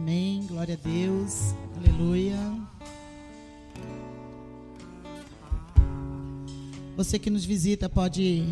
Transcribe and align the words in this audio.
Amém. 0.00 0.46
Glória 0.46 0.78
a 0.80 0.88
Deus. 0.88 1.54
Aleluia. 1.76 2.38
Você 6.96 7.18
que 7.18 7.28
nos 7.28 7.44
visita 7.44 7.88
pode 7.88 8.44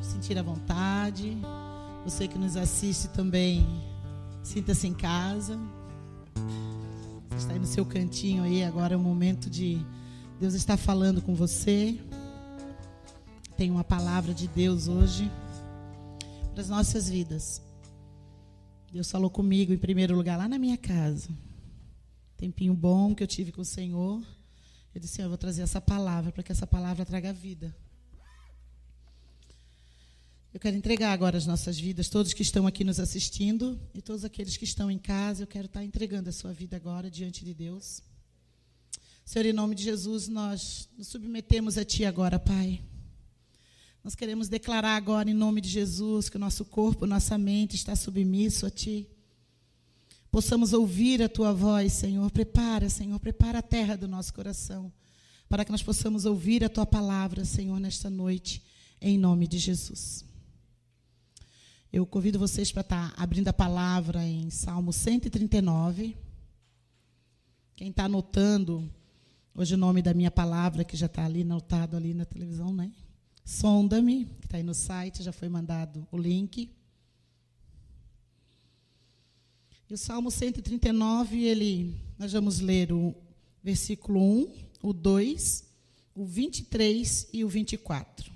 sentir 0.00 0.38
a 0.38 0.42
vontade. 0.42 1.36
Você 2.06 2.26
que 2.26 2.38
nos 2.38 2.56
assiste 2.56 3.08
também, 3.08 3.66
sinta-se 4.42 4.86
em 4.86 4.94
casa. 4.94 5.60
Você 7.28 7.36
está 7.36 7.52
aí 7.52 7.58
no 7.58 7.66
seu 7.66 7.84
cantinho 7.84 8.44
aí, 8.44 8.64
agora 8.64 8.94
é 8.94 8.96
o 8.96 9.00
momento 9.00 9.50
de 9.50 9.84
Deus 10.40 10.54
estar 10.54 10.78
falando 10.78 11.20
com 11.20 11.34
você. 11.34 12.00
Tem 13.58 13.70
uma 13.70 13.84
palavra 13.84 14.32
de 14.32 14.48
Deus 14.48 14.88
hoje 14.88 15.30
para 16.54 16.62
as 16.62 16.70
nossas 16.70 17.10
vidas. 17.10 17.60
Deus 18.94 19.10
falou 19.10 19.28
comigo 19.28 19.72
em 19.72 19.76
primeiro 19.76 20.14
lugar 20.14 20.38
lá 20.38 20.48
na 20.48 20.56
minha 20.56 20.78
casa. 20.78 21.28
Tempinho 22.36 22.72
bom 22.72 23.12
que 23.12 23.24
eu 23.24 23.26
tive 23.26 23.50
com 23.50 23.62
o 23.62 23.64
Senhor. 23.64 24.24
Eu 24.94 25.00
disse: 25.00 25.20
Eu 25.20 25.28
vou 25.28 25.36
trazer 25.36 25.62
essa 25.62 25.80
palavra 25.80 26.30
para 26.30 26.44
que 26.44 26.52
essa 26.52 26.64
palavra 26.64 27.04
traga 27.04 27.32
vida. 27.32 27.74
Eu 30.52 30.60
quero 30.60 30.76
entregar 30.76 31.10
agora 31.10 31.36
as 31.36 31.44
nossas 31.44 31.76
vidas, 31.76 32.08
todos 32.08 32.32
que 32.32 32.42
estão 32.42 32.68
aqui 32.68 32.84
nos 32.84 33.00
assistindo 33.00 33.80
e 33.92 34.00
todos 34.00 34.24
aqueles 34.24 34.56
que 34.56 34.64
estão 34.64 34.88
em 34.88 34.98
casa. 34.98 35.42
Eu 35.42 35.48
quero 35.48 35.66
estar 35.66 35.82
entregando 35.82 36.28
a 36.28 36.32
sua 36.32 36.52
vida 36.52 36.76
agora 36.76 37.10
diante 37.10 37.44
de 37.44 37.52
Deus. 37.52 38.00
Senhor, 39.24 39.44
em 39.44 39.52
nome 39.52 39.74
de 39.74 39.82
Jesus, 39.82 40.28
nós 40.28 40.88
nos 40.96 41.08
submetemos 41.08 41.76
a 41.76 41.84
Ti 41.84 42.04
agora, 42.04 42.38
Pai. 42.38 42.80
Nós 44.04 44.14
queremos 44.14 44.50
declarar 44.50 44.96
agora, 44.96 45.30
em 45.30 45.34
nome 45.34 45.62
de 45.62 45.68
Jesus, 45.70 46.28
que 46.28 46.36
o 46.36 46.38
nosso 46.38 46.62
corpo, 46.66 47.06
nossa 47.06 47.38
mente 47.38 47.74
está 47.74 47.96
submisso 47.96 48.66
a 48.66 48.70
Ti. 48.70 49.08
Possamos 50.30 50.74
ouvir 50.74 51.22
a 51.22 51.28
Tua 51.28 51.54
voz, 51.54 51.94
Senhor. 51.94 52.30
Prepara, 52.30 52.90
Senhor, 52.90 53.18
prepara 53.18 53.60
a 53.60 53.62
terra 53.62 53.96
do 53.96 54.06
nosso 54.06 54.34
coração, 54.34 54.92
para 55.48 55.64
que 55.64 55.70
nós 55.70 55.82
possamos 55.82 56.26
ouvir 56.26 56.62
a 56.62 56.68
Tua 56.68 56.84
palavra, 56.84 57.46
Senhor, 57.46 57.80
nesta 57.80 58.10
noite, 58.10 58.62
em 59.00 59.16
nome 59.16 59.48
de 59.48 59.56
Jesus. 59.58 60.22
Eu 61.90 62.04
convido 62.04 62.38
vocês 62.38 62.70
para 62.70 62.82
estar 62.82 63.14
abrindo 63.16 63.48
a 63.48 63.54
palavra 63.54 64.22
em 64.22 64.50
Salmo 64.50 64.92
139. 64.92 66.14
Quem 67.74 67.88
está 67.88 68.04
anotando, 68.04 68.86
hoje 69.54 69.72
o 69.72 69.78
nome 69.78 70.02
da 70.02 70.12
minha 70.12 70.30
palavra, 70.30 70.84
que 70.84 70.94
já 70.94 71.06
está 71.06 71.24
ali 71.24 71.40
anotado 71.40 71.96
ali 71.96 72.12
na 72.12 72.26
televisão, 72.26 72.70
né? 72.70 72.92
Sonda-me, 73.44 74.24
que 74.40 74.46
está 74.46 74.56
aí 74.56 74.62
no 74.62 74.72
site, 74.72 75.22
já 75.22 75.32
foi 75.32 75.50
mandado 75.50 76.08
o 76.10 76.16
link. 76.16 76.70
E 79.88 79.92
o 79.92 79.98
Salmo 79.98 80.30
139, 80.30 81.44
ele, 81.44 82.00
nós 82.18 82.32
vamos 82.32 82.58
ler 82.60 82.90
o 82.90 83.14
versículo 83.62 84.18
1, 84.18 84.52
o 84.82 84.92
2, 84.94 85.64
o 86.14 86.24
23 86.24 87.28
e 87.34 87.44
o 87.44 87.48
24. 87.48 88.32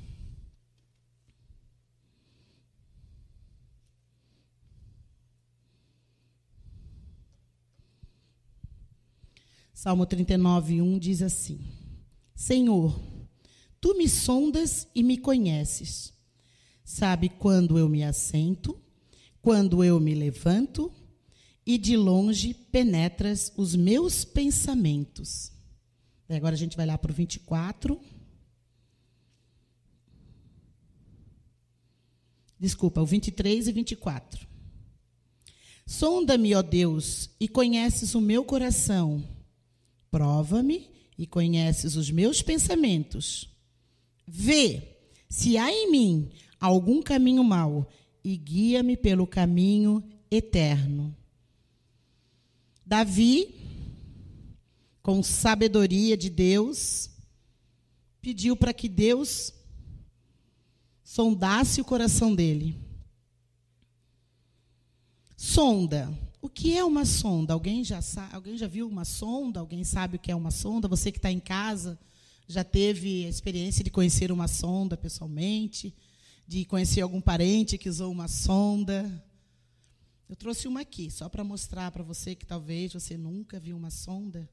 Salmo 9.73 10.05
39, 10.05 10.83
1 10.83 10.99
diz 10.99 11.23
assim: 11.23 11.61
Senhor, 12.35 13.01
tu 13.81 13.97
me 13.97 14.09
sondas 14.09 14.87
e 14.95 15.03
me 15.03 15.17
conheces. 15.19 16.13
Sabe 16.85 17.29
quando 17.29 17.79
eu 17.79 17.89
me 17.89 18.03
assento, 18.03 18.81
quando 19.41 19.85
eu 19.85 20.01
me 20.01 20.15
levanto, 20.15 20.93
e 21.67 21.77
de 21.77 21.97
longe 21.97 22.55
penetras 22.55 23.53
os 23.57 23.75
meus 23.75 24.25
pensamentos. 24.25 25.53
E 26.29 26.35
agora 26.35 26.55
a 26.55 26.59
gente 26.59 26.77
vai 26.77 26.87
lá 26.87 26.97
para 26.97 27.13
o 27.13 27.15
24. 27.15 28.01
Desculpa, 32.59 33.01
o 33.01 33.07
23 33.07 33.69
e 33.69 33.73
24. 33.73 34.49
Sonda-me, 35.87 36.55
ó 36.55 36.63
Deus, 36.63 37.31
e 37.39 37.49
conheces 37.49 38.15
o 38.15 38.21
meu 38.21 38.45
coração 38.45 39.25
Prova-me 40.11 40.91
e 41.19 41.27
conheces 41.27 41.97
os 41.97 42.11
meus 42.11 42.41
pensamentos. 42.41 43.49
Vê 44.31 44.97
se 45.29 45.57
há 45.57 45.71
em 45.73 45.91
mim 45.91 46.31
algum 46.61 47.03
caminho 47.03 47.43
mau 47.43 47.89
e 48.23 48.37
guia-me 48.37 48.97
pelo 48.97 49.27
caminho 49.27 50.05
eterno. 50.31 51.17
Davi, 52.85 53.55
com 55.03 55.23
sabedoria 55.23 56.17
de 56.17 56.29
Deus, 56.29 57.11
pediu 58.21 58.55
para 58.55 58.75
que 58.75 58.89
Deus 58.89 59.55
sondasse 61.03 61.81
o 61.81 61.85
coração 61.85 62.35
dele. 62.35 62.77
Sonda 65.37 66.13
o 66.41 66.49
que 66.49 66.77
é 66.77 66.85
uma 66.85 67.05
sonda? 67.05 67.53
Alguém 67.53 67.83
já, 67.83 68.01
alguém 68.33 68.57
já 68.57 68.67
viu 68.67 68.89
uma 68.89 69.05
sonda? 69.05 69.61
Alguém 69.61 69.83
sabe 69.83 70.17
o 70.17 70.19
que 70.19 70.31
é 70.31 70.37
uma 70.37 70.51
sonda? 70.51 70.87
Você 70.87 71.11
que 71.11 71.19
está 71.19 71.31
em 71.31 71.41
casa 71.41 71.99
já 72.49 72.65
teve 72.65 73.27
a 73.27 73.29
experiência 73.29 73.85
de 73.85 73.91
conhecer 73.91 74.33
uma 74.33 74.49
sonda 74.49 74.97
pessoalmente? 74.97 75.95
De 76.47 76.65
conhecer 76.65 77.03
algum 77.03 77.21
parente 77.21 77.77
que 77.77 77.91
usou 77.91 78.11
uma 78.11 78.27
sonda? 78.27 79.23
Eu 80.27 80.35
trouxe 80.35 80.67
uma 80.67 80.81
aqui, 80.81 81.11
só 81.11 81.29
para 81.29 81.45
mostrar 81.45 81.91
para 81.93 82.03
você 82.03 82.35
que 82.35 82.47
talvez 82.47 82.95
você 82.95 83.19
nunca 83.19 83.61
viu 83.61 83.77
uma 83.77 83.91
sonda. 83.91 84.49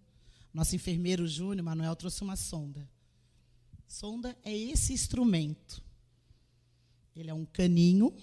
Nosso 0.54 0.76
enfermeiro 0.76 1.26
Júnior, 1.26 1.64
Manuel, 1.64 1.96
trouxe 1.96 2.22
uma 2.22 2.36
sonda. 2.36 2.88
Sonda 3.88 4.38
é 4.44 4.54
esse 4.54 4.92
instrumento. 4.92 5.82
Ele 7.16 7.30
é 7.30 7.34
um 7.34 7.46
caninho 7.46 8.14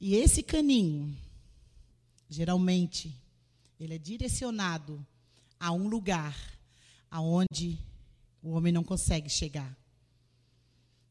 e 0.00 0.16
esse 0.16 0.42
caninho, 0.42 1.16
geralmente, 2.28 3.14
ele 3.78 3.94
é 3.94 3.98
direcionado 3.98 5.06
a 5.58 5.70
um 5.72 5.88
lugar 5.88 6.55
aonde 7.10 7.78
o 8.42 8.50
homem 8.50 8.72
não 8.72 8.84
consegue 8.84 9.28
chegar. 9.28 9.76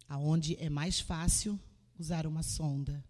Aonde 0.07 0.55
é 0.59 0.69
mais 0.69 0.99
fácil 0.99 1.59
usar 1.97 2.27
uma 2.27 2.43
sonda. 2.43 3.03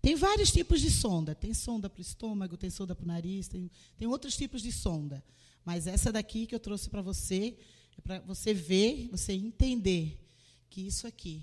Tem 0.00 0.14
vários 0.16 0.50
tipos 0.50 0.80
de 0.80 0.90
sonda. 0.90 1.34
Tem 1.34 1.54
sonda 1.54 1.88
para 1.88 1.98
o 1.98 2.02
estômago, 2.02 2.56
tem 2.56 2.70
sonda 2.70 2.94
para 2.94 3.04
o 3.04 3.08
nariz, 3.08 3.48
tem, 3.48 3.70
tem 3.96 4.06
outros 4.06 4.36
tipos 4.36 4.60
de 4.62 4.70
sonda. 4.70 5.24
Mas 5.64 5.86
essa 5.86 6.12
daqui 6.12 6.46
que 6.46 6.54
eu 6.54 6.60
trouxe 6.60 6.90
para 6.90 7.00
você, 7.00 7.56
é 7.96 8.00
para 8.00 8.20
você 8.20 8.52
ver, 8.52 9.08
você 9.10 9.32
entender 9.32 10.20
que 10.68 10.82
isso 10.82 11.06
aqui 11.06 11.42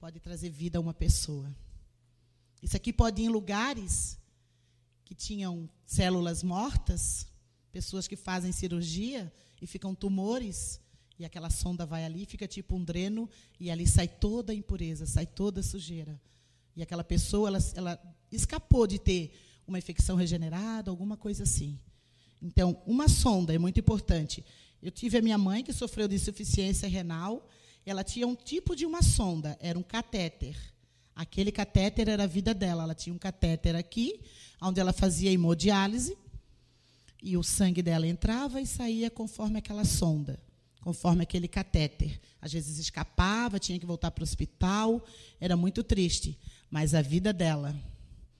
pode 0.00 0.18
trazer 0.18 0.50
vida 0.50 0.78
a 0.78 0.80
uma 0.80 0.94
pessoa. 0.94 1.54
Isso 2.62 2.76
aqui 2.76 2.92
pode 2.92 3.22
ir 3.22 3.26
em 3.26 3.28
lugares 3.28 4.18
que 5.04 5.14
tinham 5.14 5.68
células 5.84 6.42
mortas, 6.42 7.28
pessoas 7.76 8.08
que 8.08 8.16
fazem 8.16 8.52
cirurgia 8.52 9.30
e 9.60 9.66
ficam 9.66 9.94
tumores, 9.94 10.80
e 11.18 11.26
aquela 11.26 11.50
sonda 11.50 11.84
vai 11.84 12.06
ali, 12.06 12.24
fica 12.24 12.48
tipo 12.48 12.74
um 12.74 12.82
dreno, 12.82 13.28
e 13.60 13.70
ali 13.70 13.86
sai 13.86 14.08
toda 14.08 14.50
a 14.50 14.56
impureza, 14.56 15.04
sai 15.04 15.26
toda 15.26 15.60
a 15.60 15.62
sujeira. 15.62 16.18
E 16.74 16.82
aquela 16.82 17.04
pessoa, 17.04 17.48
ela, 17.50 17.58
ela 17.74 18.16
escapou 18.32 18.86
de 18.86 18.98
ter 18.98 19.30
uma 19.66 19.78
infecção 19.78 20.16
regenerada, 20.16 20.90
alguma 20.90 21.18
coisa 21.18 21.42
assim. 21.42 21.78
Então, 22.40 22.82
uma 22.86 23.08
sonda 23.10 23.54
é 23.54 23.58
muito 23.58 23.78
importante. 23.78 24.42
Eu 24.82 24.90
tive 24.90 25.18
a 25.18 25.22
minha 25.22 25.36
mãe 25.36 25.62
que 25.62 25.74
sofreu 25.74 26.08
de 26.08 26.14
insuficiência 26.14 26.88
renal, 26.88 27.46
ela 27.84 28.02
tinha 28.02 28.26
um 28.26 28.34
tipo 28.34 28.74
de 28.74 28.86
uma 28.86 29.02
sonda, 29.02 29.54
era 29.60 29.78
um 29.78 29.82
catéter. 29.82 30.56
Aquele 31.14 31.52
catéter 31.52 32.08
era 32.08 32.24
a 32.24 32.26
vida 32.26 32.54
dela. 32.54 32.84
Ela 32.84 32.94
tinha 32.94 33.14
um 33.14 33.18
catéter 33.18 33.76
aqui, 33.76 34.20
onde 34.62 34.80
ela 34.80 34.94
fazia 34.94 35.30
hemodiálise, 35.30 36.16
e 37.26 37.36
o 37.36 37.42
sangue 37.42 37.82
dela 37.82 38.06
entrava 38.06 38.60
e 38.60 38.66
saía 38.66 39.10
conforme 39.10 39.58
aquela 39.58 39.84
sonda, 39.84 40.38
conforme 40.80 41.24
aquele 41.24 41.48
catéter. 41.48 42.20
Às 42.40 42.52
vezes 42.52 42.78
escapava, 42.78 43.58
tinha 43.58 43.80
que 43.80 43.84
voltar 43.84 44.12
para 44.12 44.22
o 44.22 44.24
hospital, 44.24 45.04
era 45.40 45.56
muito 45.56 45.82
triste. 45.82 46.38
Mas 46.70 46.94
a 46.94 47.02
vida 47.02 47.32
dela, 47.32 47.74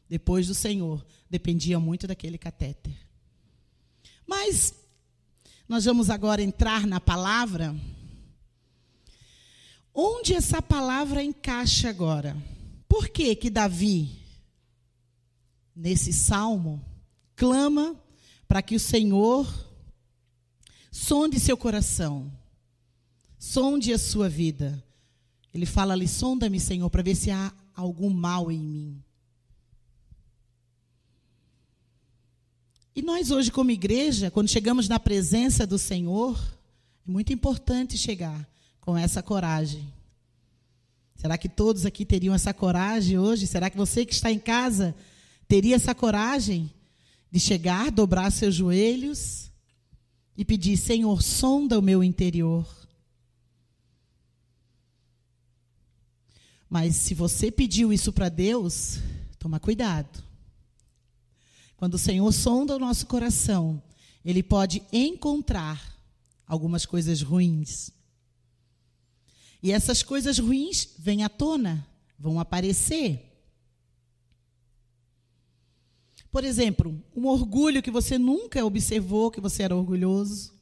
depois 0.08 0.46
do 0.46 0.54
Senhor, 0.54 1.04
dependia 1.28 1.80
muito 1.80 2.06
daquele 2.06 2.38
catéter. 2.38 2.96
Mas 4.24 4.72
nós 5.68 5.84
vamos 5.84 6.08
agora 6.08 6.40
entrar 6.40 6.86
na 6.86 7.00
palavra. 7.00 7.74
Onde 9.92 10.32
essa 10.32 10.62
palavra 10.62 11.24
encaixa 11.24 11.88
agora? 11.88 12.36
Por 12.88 13.08
que 13.08 13.34
que 13.34 13.50
Davi, 13.50 14.16
nesse 15.74 16.12
salmo, 16.12 16.80
clama 17.34 18.05
para 18.48 18.62
que 18.62 18.74
o 18.74 18.80
Senhor 18.80 19.46
sonde 20.90 21.38
seu 21.38 21.56
coração, 21.56 22.32
sonde 23.38 23.92
a 23.92 23.98
sua 23.98 24.28
vida? 24.28 24.82
Ele 25.52 25.66
fala 25.66 25.94
ali, 25.94 26.06
sonda-me, 26.06 26.60
Senhor, 26.60 26.88
para 26.90 27.02
ver 27.02 27.14
se 27.14 27.30
há 27.30 27.52
algum 27.74 28.10
mal 28.10 28.50
em 28.50 28.58
mim. 28.58 29.02
E 32.94 33.02
nós 33.02 33.30
hoje, 33.30 33.50
como 33.50 33.70
igreja, 33.70 34.30
quando 34.30 34.48
chegamos 34.48 34.88
na 34.88 34.98
presença 34.98 35.66
do 35.66 35.78
Senhor, 35.78 36.38
é 37.06 37.10
muito 37.10 37.32
importante 37.32 37.98
chegar 37.98 38.48
com 38.80 38.96
essa 38.96 39.22
coragem. 39.22 39.92
Será 41.14 41.36
que 41.36 41.48
todos 41.48 41.84
aqui 41.84 42.04
teriam 42.04 42.34
essa 42.34 42.54
coragem 42.54 43.18
hoje? 43.18 43.46
Será 43.46 43.68
que 43.68 43.76
você 43.76 44.06
que 44.06 44.14
está 44.14 44.30
em 44.30 44.38
casa 44.38 44.94
teria 45.48 45.76
essa 45.76 45.94
coragem 45.94 46.70
de 47.30 47.40
chegar, 47.40 47.90
dobrar 47.90 48.30
seus 48.30 48.54
joelhos 48.54 49.50
e 50.36 50.44
pedir: 50.44 50.76
Senhor, 50.76 51.22
sonda 51.22 51.78
o 51.78 51.82
meu 51.82 52.02
interior? 52.02 52.66
Mas 56.68 56.96
se 56.96 57.14
você 57.14 57.50
pediu 57.50 57.92
isso 57.92 58.12
para 58.12 58.28
Deus, 58.28 58.98
toma 59.38 59.60
cuidado. 59.60 60.24
Quando 61.76 61.94
o 61.94 61.98
Senhor 61.98 62.30
sonda 62.32 62.74
o 62.74 62.78
nosso 62.78 63.06
coração, 63.06 63.82
Ele 64.24 64.42
pode 64.42 64.82
encontrar 64.92 65.96
algumas 66.46 66.86
coisas 66.86 67.22
ruins. 67.22 67.90
E 69.62 69.72
essas 69.72 70.02
coisas 70.02 70.38
ruins 70.38 70.88
vêm 70.98 71.22
à 71.22 71.28
tona, 71.28 71.86
vão 72.18 72.40
aparecer. 72.40 73.35
Por 76.36 76.44
exemplo, 76.44 77.02
um 77.16 77.28
orgulho 77.28 77.82
que 77.82 77.90
você 77.90 78.18
nunca 78.18 78.62
observou 78.62 79.30
que 79.30 79.40
você 79.40 79.62
era 79.62 79.74
orgulhoso. 79.74 80.52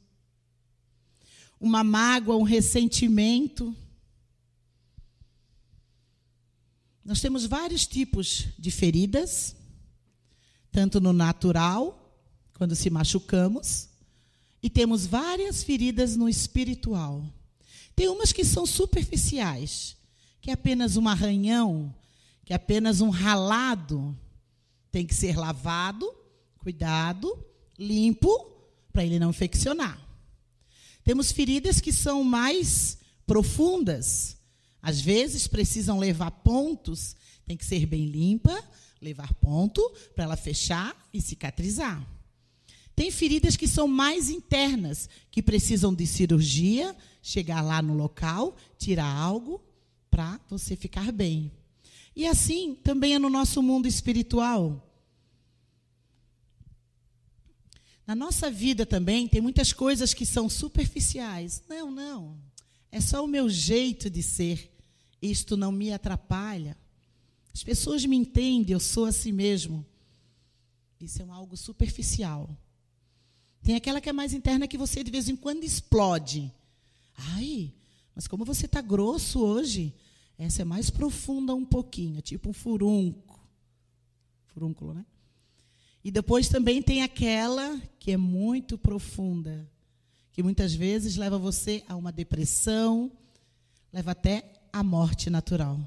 Uma 1.59 1.83
mágoa, 1.83 2.37
um 2.37 2.43
ressentimento. 2.43 3.75
Nós 7.03 7.19
temos 7.19 7.45
vários 7.45 7.85
tipos 7.85 8.47
de 8.57 8.71
feridas 8.71 9.53
tanto 10.71 11.01
no 11.01 11.11
natural, 11.11 12.09
quando 12.53 12.73
se 12.73 12.89
machucamos, 12.89 13.89
e 14.63 14.69
temos 14.69 15.05
várias 15.05 15.61
feridas 15.61 16.15
no 16.15 16.29
espiritual. 16.29 17.21
Tem 17.93 18.07
umas 18.07 18.31
que 18.31 18.45
são 18.45 18.65
superficiais, 18.65 19.97
que 20.39 20.49
é 20.49 20.53
apenas 20.53 20.95
um 20.95 21.05
arranhão, 21.09 21.93
que 22.45 22.53
é 22.53 22.55
apenas 22.55 23.01
um 23.01 23.09
ralado. 23.09 24.17
Tem 24.95 25.05
que 25.05 25.13
ser 25.13 25.35
lavado, 25.35 26.09
cuidado, 26.59 27.37
limpo, 27.77 28.29
para 28.93 29.03
ele 29.03 29.19
não 29.19 29.31
infeccionar. 29.31 29.99
Temos 31.03 31.33
feridas 31.33 31.81
que 31.81 31.91
são 31.91 32.23
mais 32.23 32.97
profundas. 33.27 34.37
Às 34.81 35.01
vezes 35.01 35.47
precisam 35.47 35.99
levar 35.99 36.31
pontos, 36.31 37.13
tem 37.45 37.57
que 37.57 37.65
ser 37.65 37.85
bem 37.85 38.05
limpa, 38.05 38.57
levar 39.01 39.33
ponto 39.33 39.81
para 40.15 40.23
ela 40.23 40.37
fechar 40.37 40.95
e 41.13 41.19
cicatrizar. 41.19 42.01
Tem 42.95 43.11
feridas 43.11 43.57
que 43.57 43.67
são 43.67 43.89
mais 43.89 44.29
internas, 44.29 45.09
que 45.29 45.43
precisam 45.43 45.93
de 45.93 46.07
cirurgia, 46.07 46.95
chegar 47.21 47.61
lá 47.61 47.81
no 47.81 47.95
local, 47.95 48.55
tirar 48.77 49.13
algo 49.13 49.61
para 50.09 50.39
você 50.49 50.73
ficar 50.73 51.11
bem. 51.11 51.51
E 52.15 52.25
assim 52.25 52.75
também 52.81 53.15
é 53.15 53.19
no 53.19 53.29
nosso 53.29 53.61
mundo 53.61 53.89
espiritual. 53.89 54.84
Na 58.05 58.13
nossa 58.13 58.51
vida 58.51 58.85
também 58.85 59.27
tem 59.27 59.41
muitas 59.41 59.73
coisas 59.73 60.13
que 60.13 60.25
são 60.25 60.47
superficiais. 60.47 61.63
Não, 61.67 61.89
não. 61.89 62.37
É 62.91 63.01
só 63.01 63.23
o 63.23 63.27
meu 63.27 63.49
jeito 63.49 64.09
de 64.09 64.21
ser. 64.21 64.71
Isto 65.21 65.57
não 65.57 65.71
me 65.71 65.91
atrapalha. 65.91 66.77
As 67.53 67.63
pessoas 67.63 68.05
me 68.05 68.15
entendem, 68.15 68.73
eu 68.73 68.79
sou 68.79 69.05
assim 69.05 69.31
mesmo. 69.31 69.85
Isso 71.01 71.21
é 71.21 71.25
um 71.25 71.33
algo 71.33 71.57
superficial. 71.57 72.55
Tem 73.63 73.75
aquela 73.75 73.99
que 73.99 74.09
é 74.09 74.13
mais 74.13 74.33
interna 74.33 74.67
que 74.67 74.77
você 74.77 75.03
de 75.03 75.09
vez 75.09 75.27
em 75.27 75.35
quando 75.35 75.63
explode. 75.63 76.53
Ai, 77.17 77.73
mas 78.13 78.27
como 78.27 78.45
você 78.45 78.65
está 78.65 78.81
grosso 78.81 79.39
hoje? 79.41 79.93
Essa 80.37 80.61
é 80.61 80.65
mais 80.65 80.89
profunda 80.89 81.55
um 81.55 81.65
pouquinho, 81.65 82.21
tipo 82.21 82.49
um 82.49 82.53
furúnculo. 82.53 83.39
Furúnculo, 84.47 84.93
né? 84.93 85.05
E 86.05 86.11
depois 86.11 86.47
também 86.47 86.83
tem 86.83 87.01
aquela 87.01 87.81
que 87.97 88.11
é 88.11 88.17
muito 88.17 88.77
profunda, 88.77 89.67
que 90.31 90.43
muitas 90.43 90.71
vezes 90.71 91.15
leva 91.15 91.39
você 91.39 91.83
a 91.87 91.95
uma 91.95 92.11
depressão, 92.11 93.11
leva 93.91 94.11
até 94.11 94.53
à 94.71 94.83
morte 94.83 95.31
natural. 95.31 95.79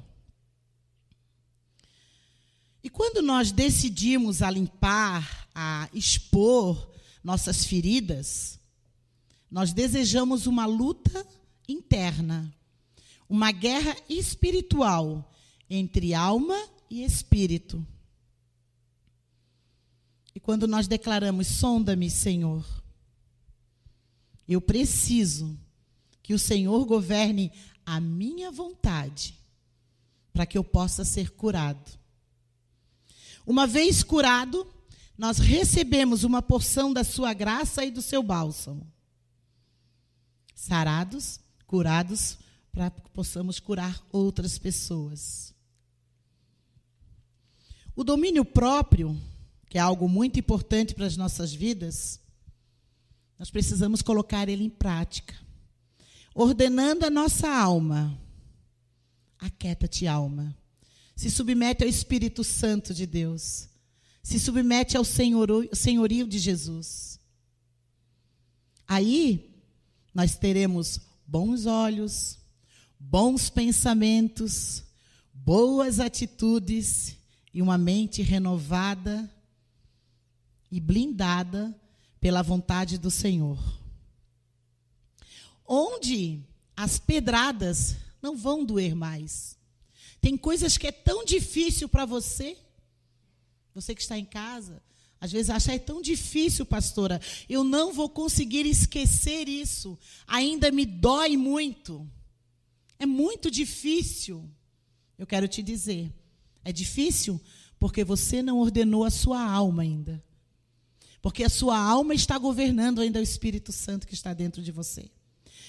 E 2.83 2.89
quando 2.89 3.21
nós 3.21 3.53
decidimos 3.53 4.41
a 4.41 4.51
limpar, 4.51 5.47
a 5.55 5.87
expor 5.93 6.91
nossas 7.23 7.63
feridas, 7.63 8.59
nós 9.49 9.71
desejamos 9.71 10.47
uma 10.47 10.65
luta 10.65 11.25
interna, 11.65 12.53
uma 13.29 13.53
guerra 13.53 13.95
espiritual 14.09 15.31
entre 15.69 16.13
alma 16.13 16.61
e 16.89 17.05
espírito. 17.05 17.87
E 20.39 20.41
quando 20.41 20.65
nós 20.65 20.87
declaramos: 20.87 21.47
sonda-me, 21.47 22.09
Senhor, 22.09 22.65
eu 24.47 24.61
preciso 24.61 25.59
que 26.23 26.33
o 26.33 26.39
Senhor 26.39 26.85
governe 26.85 27.51
a 27.85 27.99
minha 27.99 28.49
vontade, 28.49 29.37
para 30.31 30.45
que 30.45 30.57
eu 30.57 30.63
possa 30.63 31.03
ser 31.03 31.31
curado. 31.31 31.91
Uma 33.45 33.67
vez 33.67 34.01
curado, 34.01 34.65
nós 35.17 35.39
recebemos 35.39 36.23
uma 36.23 36.41
porção 36.41 36.93
da 36.93 37.03
sua 37.03 37.33
graça 37.33 37.83
e 37.83 37.91
do 37.91 38.01
seu 38.01 38.23
bálsamo. 38.23 38.89
Sarados, 40.55 41.41
curados, 41.67 42.37
para 42.71 42.89
que 42.89 43.09
possamos 43.09 43.59
curar 43.59 44.01
outras 44.09 44.57
pessoas. 44.57 45.53
O 47.93 48.05
domínio 48.05 48.45
próprio, 48.45 49.19
que 49.69 49.77
é 49.77 49.81
algo 49.81 50.09
muito 50.09 50.39
importante 50.39 50.93
para 50.93 51.05
as 51.05 51.15
nossas 51.15 51.53
vidas, 51.53 52.19
nós 53.37 53.49
precisamos 53.49 54.01
colocar 54.01 54.49
ele 54.49 54.65
em 54.65 54.69
prática. 54.69 55.35
Ordenando 56.35 57.05
a 57.05 57.09
nossa 57.09 57.47
alma. 57.47 58.19
Aquieta-te, 59.39 60.07
alma 60.07 60.59
se 61.19 61.29
submete 61.29 61.83
ao 61.83 61.89
Espírito 61.89 62.45
Santo 62.45 62.93
de 62.93 63.05
Deus, 63.05 63.67
se 64.23 64.39
submete 64.39 64.95
ao 64.95 65.03
senhorio 65.03 66.25
de 66.25 66.39
Jesus. 66.39 67.19
Aí 68.87 69.53
nós 70.13 70.37
teremos 70.37 71.01
bons 71.27 71.65
olhos, 71.65 72.39
bons 72.97 73.49
pensamentos, 73.49 74.81
boas 75.33 75.99
atitudes 75.99 77.17
e 77.53 77.61
uma 77.61 77.77
mente 77.77 78.21
renovada 78.21 79.29
e 80.71 80.79
blindada 80.79 81.75
pela 82.19 82.41
vontade 82.41 82.97
do 82.97 83.09
Senhor. 83.09 83.57
Onde 85.65 86.41
as 86.75 86.97
pedradas 86.97 87.97
não 88.21 88.35
vão 88.35 88.65
doer 88.65 88.95
mais. 88.95 89.57
Tem 90.21 90.37
coisas 90.37 90.77
que 90.77 90.87
é 90.87 90.91
tão 90.91 91.23
difícil 91.23 91.87
para 91.87 92.05
você. 92.05 92.57
Você 93.73 93.95
que 93.95 94.01
está 94.01 94.17
em 94.17 94.25
casa, 94.25 94.81
às 95.21 95.31
vezes 95.31 95.49
acha 95.49 95.73
é 95.73 95.79
tão 95.79 96.01
difícil, 96.01 96.65
pastora. 96.65 97.21
Eu 97.47 97.63
não 97.63 97.93
vou 97.93 98.09
conseguir 98.09 98.65
esquecer 98.65 99.47
isso. 99.47 99.97
Ainda 100.27 100.71
me 100.71 100.85
dói 100.85 101.35
muito. 101.35 102.09
É 102.97 103.05
muito 103.05 103.51
difícil. 103.51 104.49
Eu 105.17 105.27
quero 105.27 105.47
te 105.47 105.61
dizer, 105.61 106.13
é 106.63 106.71
difícil 106.71 107.39
porque 107.77 108.03
você 108.03 108.41
não 108.41 108.59
ordenou 108.59 109.03
a 109.03 109.09
sua 109.09 109.41
alma 109.41 109.81
ainda. 109.83 110.23
Porque 111.21 111.43
a 111.43 111.49
sua 111.49 111.77
alma 111.77 112.13
está 112.13 112.37
governando 112.37 113.01
ainda 113.01 113.19
o 113.19 113.23
Espírito 113.23 113.71
Santo 113.71 114.07
que 114.07 114.13
está 114.13 114.33
dentro 114.33 114.61
de 114.61 114.71
você. 114.71 115.09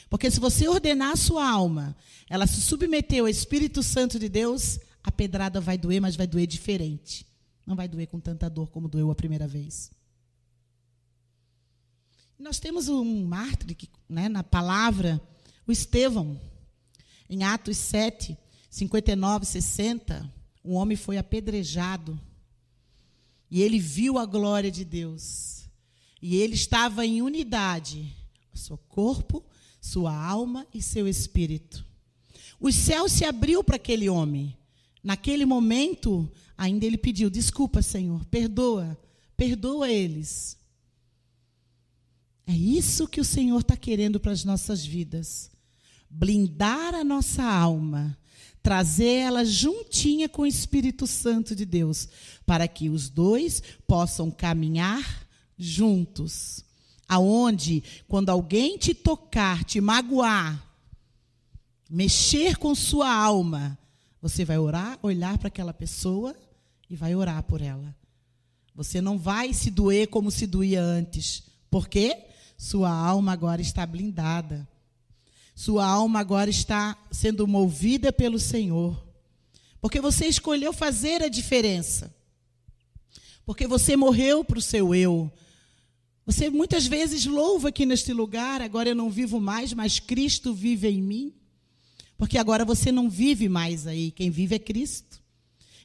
Porque 0.09 0.31
se 0.31 0.41
você 0.41 0.69
ordenar 0.69 1.13
a 1.13 1.17
sua 1.17 1.49
alma, 1.49 1.97
ela 2.29 2.47
se 2.47 2.61
submeteu 2.61 3.25
ao 3.25 3.29
Espírito 3.29 3.83
Santo 3.83 4.19
de 4.19 4.29
Deus, 4.29 4.79
a 5.03 5.11
pedrada 5.11 5.61
vai 5.61 5.79
doer, 5.79 6.01
mas 6.01 6.17
vai 6.17 6.27
doer 6.27 6.47
diferente. 6.47 7.27
Não 7.67 7.77
vai 7.77 7.87
doer 7.87 8.09
com 8.09 8.19
tanta 8.19 8.51
dor 8.51 8.71
como 8.71 8.89
doeu 8.89 9.11
a 9.11 9.15
primeira 9.15 9.47
vez. 9.47 9.91
Nós 12.39 12.59
temos 12.59 12.89
um 12.89 13.27
mártir 13.27 13.77
né, 14.09 14.29
na 14.29 14.43
palavra, 14.43 15.21
o 15.67 15.73
Estevão. 15.73 16.41
Em 17.29 17.45
Atos 17.45 17.77
7, 17.77 18.37
59, 18.69 19.45
60, 19.45 20.33
um 20.65 20.75
homem 20.75 20.97
foi 20.97 21.19
apedrejado. 21.19 22.19
E 23.51 23.63
ele 23.63 23.79
viu 23.79 24.19
a 24.19 24.25
glória 24.25 24.71
de 24.71 24.85
Deus. 24.85 25.69
E 26.23 26.37
ele 26.37 26.55
estava 26.55 27.05
em 27.05 27.23
unidade, 27.23 28.15
seu 28.55 28.77
corpo 28.77 29.45
sua 29.81 30.15
alma 30.15 30.67
e 30.75 30.83
seu 30.83 31.09
espírito. 31.09 31.85
O 32.61 32.71
céu 32.71 33.09
se 33.09 33.25
abriu 33.25 33.65
para 33.65 33.77
aquele 33.77 34.09
homem. 34.09 34.57
Naquele 35.03 35.47
momento, 35.47 36.31
ainda 36.57 36.85
ele 36.85 36.99
pediu: 36.99 37.31
Desculpa, 37.31 37.81
Senhor, 37.81 38.25
perdoa, 38.27 38.99
perdoa 39.37 39.91
eles. 39.91 40.59
É 42.47 42.53
isso 42.53 43.09
que 43.09 43.21
o 43.21 43.25
Senhor 43.25 43.61
está 43.61 43.77
querendo 43.77 44.21
para 44.21 44.33
as 44.33 44.45
nossas 44.45 44.85
vidas. 44.85 45.51
Blindar 46.11 46.95
a 46.95 47.05
nossa 47.05 47.45
alma, 47.45 48.19
trazer 48.63 49.21
ela 49.21 49.45
juntinha 49.45 50.29
com 50.29 50.43
o 50.43 50.47
Espírito 50.47 51.07
Santo 51.07 51.55
de 51.57 51.65
Deus, 51.65 52.09
para 52.45 52.69
que 52.69 52.89
os 52.89 53.09
dois 53.09 53.63
possam 53.87 54.31
caminhar 54.31 55.27
juntos. 55.57 56.65
Aonde, 57.09 57.83
quando 58.07 58.29
alguém 58.29 58.79
te 58.79 58.95
tocar, 58.95 59.65
te 59.65 59.81
magoar, 59.81 60.65
mexer 61.89 62.57
com 62.57 62.75
sua 62.75 63.13
alma, 63.13 63.77
você 64.23 64.45
vai 64.45 64.59
orar, 64.59 64.99
olhar 65.03 65.37
para 65.39 65.49
aquela 65.49 65.73
pessoa 65.73 66.37
e 66.89 66.95
vai 66.95 67.15
orar 67.15 67.43
por 67.43 67.61
ela. 67.61 67.95
Você 68.75 69.01
não 69.01 69.19
vai 69.19 69.53
se 69.53 69.71
doer 69.71 70.09
como 70.09 70.31
se 70.31 70.47
doía 70.47 70.83
antes. 70.83 71.43
Por 71.71 71.89
quê? 71.89 72.27
Sua 72.57 72.91
alma 72.91 73.33
agora 73.33 73.61
está 73.61 73.85
blindada. 73.85 74.69
Sua 75.61 75.85
alma 75.85 76.21
agora 76.21 76.49
está 76.49 76.97
sendo 77.11 77.47
movida 77.47 78.11
pelo 78.11 78.39
Senhor. 78.39 78.99
Porque 79.79 80.01
você 80.01 80.25
escolheu 80.25 80.73
fazer 80.73 81.23
a 81.23 81.29
diferença. 81.29 82.17
Porque 83.45 83.67
você 83.67 83.95
morreu 83.95 84.43
para 84.43 84.59
o 84.59 84.63
seu 84.63 84.95
eu. 84.95 85.31
Você 86.25 86.49
muitas 86.49 86.87
vezes 86.87 87.27
louva 87.27 87.69
aqui 87.69 87.85
neste 87.85 88.11
lugar, 88.11 88.63
agora 88.63 88.89
eu 88.89 88.95
não 88.95 89.11
vivo 89.11 89.39
mais, 89.39 89.75
mas 89.75 90.01
Cristo 90.01 90.55
vive 90.55 90.89
em 90.89 91.03
mim. 91.03 91.35
Porque 92.17 92.39
agora 92.39 92.65
você 92.65 92.91
não 92.91 93.11
vive 93.11 93.47
mais 93.47 93.87
aí, 93.87 94.13
quem 94.13 94.31
vive 94.31 94.55
é 94.55 94.59
Cristo. 94.59 95.23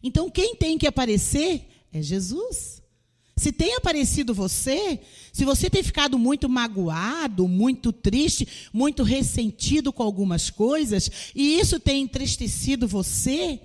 Então 0.01 0.29
quem 0.29 0.55
tem 0.55 0.77
que 0.77 0.88
aparecer 0.88 1.67
é 1.91 2.01
Jesus. 2.01 2.82
Se 3.38 3.51
tem 3.51 3.75
aparecido 3.75 4.34
você, 4.34 5.01
se 5.34 5.44
você 5.44 5.70
tem 5.70 5.84
ficado 5.84 6.18
muito 6.18 6.48
magoado, 6.48 7.48
muito 7.48 7.92
triste, 7.92 8.48
muito 8.72 9.04
ressentido 9.04 9.92
com 9.92 10.04
algumas 10.04 10.50
coisas, 10.50 11.32
e 11.36 11.60
isso 11.60 11.77
tem 11.77 12.04
entristecido 12.04 12.88
você, 12.88 13.60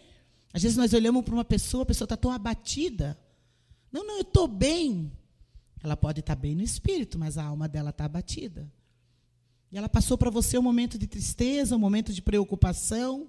às 0.53 0.63
vezes 0.63 0.77
nós 0.77 0.93
olhamos 0.93 1.25
para 1.25 1.35
uma 1.35 1.45
pessoa, 1.45 1.85
a 1.85 1.87
pessoa 1.87 2.07
está 2.07 2.17
tão 2.17 2.33
abatida. 2.33 3.17
Não, 3.93 4.05
não, 4.05 4.17
eu 4.17 4.23
estou 4.23 4.49
bem. 4.49 5.13
Ela 5.83 5.97
pode 5.97 6.19
estar 6.19 6.35
tá 6.35 6.41
bem 6.41 6.57
no 6.57 6.63
espírito, 6.63 7.17
mas 7.17 7.39
a 7.39 7.45
alma 7.45 7.69
dela 7.69 7.91
está 7.91 8.05
abatida. 8.05 8.71
E 9.71 9.79
ela 9.79 9.89
passou 9.89 10.19
para 10.19 10.31
você 10.31 10.59
um 10.59 10.63
momento 10.63 10.99
de 10.99 11.07
tristeza, 11.07 11.77
um 11.77 11.79
momento 11.79 12.13
de 12.13 12.21
preocupação, 12.21 13.29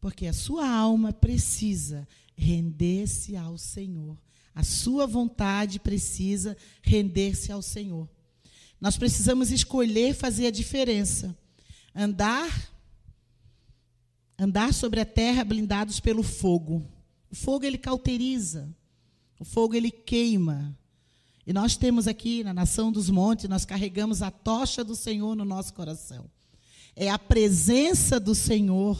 porque 0.00 0.26
a 0.26 0.32
sua 0.32 0.66
alma 0.66 1.12
precisa 1.12 2.08
render-se 2.34 3.36
ao 3.36 3.58
Senhor. 3.58 4.16
A 4.56 4.64
sua 4.64 5.06
vontade 5.06 5.78
precisa 5.78 6.56
render-se 6.82 7.52
ao 7.52 7.62
Senhor. 7.62 8.08
Nós 8.80 8.96
precisamos 8.96 9.52
escolher 9.52 10.14
fazer 10.14 10.46
a 10.46 10.50
diferença. 10.50 11.36
Andar 11.94 12.74
andar 14.38 14.74
sobre 14.74 15.00
a 15.00 15.04
terra 15.04 15.44
blindados 15.44 16.00
pelo 16.00 16.22
fogo. 16.22 16.86
O 17.30 17.34
fogo 17.34 17.64
ele 17.64 17.78
cauteriza. 17.78 18.68
O 19.38 19.44
fogo 19.44 19.74
ele 19.74 19.90
queima. 19.90 20.76
E 21.46 21.52
nós 21.52 21.76
temos 21.76 22.08
aqui 22.08 22.42
na 22.42 22.52
nação 22.52 22.90
dos 22.90 23.08
montes, 23.08 23.48
nós 23.48 23.64
carregamos 23.64 24.20
a 24.20 24.30
tocha 24.30 24.82
do 24.82 24.96
Senhor 24.96 25.36
no 25.36 25.44
nosso 25.44 25.72
coração. 25.74 26.28
É 26.94 27.08
a 27.08 27.18
presença 27.18 28.18
do 28.18 28.34
Senhor 28.34 28.98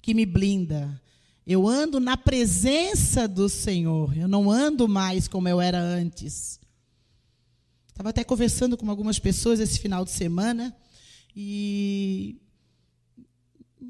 que 0.00 0.14
me 0.14 0.24
blinda. 0.24 1.00
Eu 1.46 1.68
ando 1.68 2.00
na 2.00 2.16
presença 2.16 3.28
do 3.28 3.48
Senhor. 3.48 4.16
Eu 4.16 4.28
não 4.28 4.50
ando 4.50 4.88
mais 4.88 5.28
como 5.28 5.48
eu 5.48 5.60
era 5.60 5.78
antes. 5.78 6.58
Estava 7.88 8.10
até 8.10 8.24
conversando 8.24 8.76
com 8.76 8.88
algumas 8.90 9.18
pessoas 9.18 9.60
esse 9.60 9.78
final 9.78 10.04
de 10.04 10.10
semana 10.10 10.74
e 11.36 12.40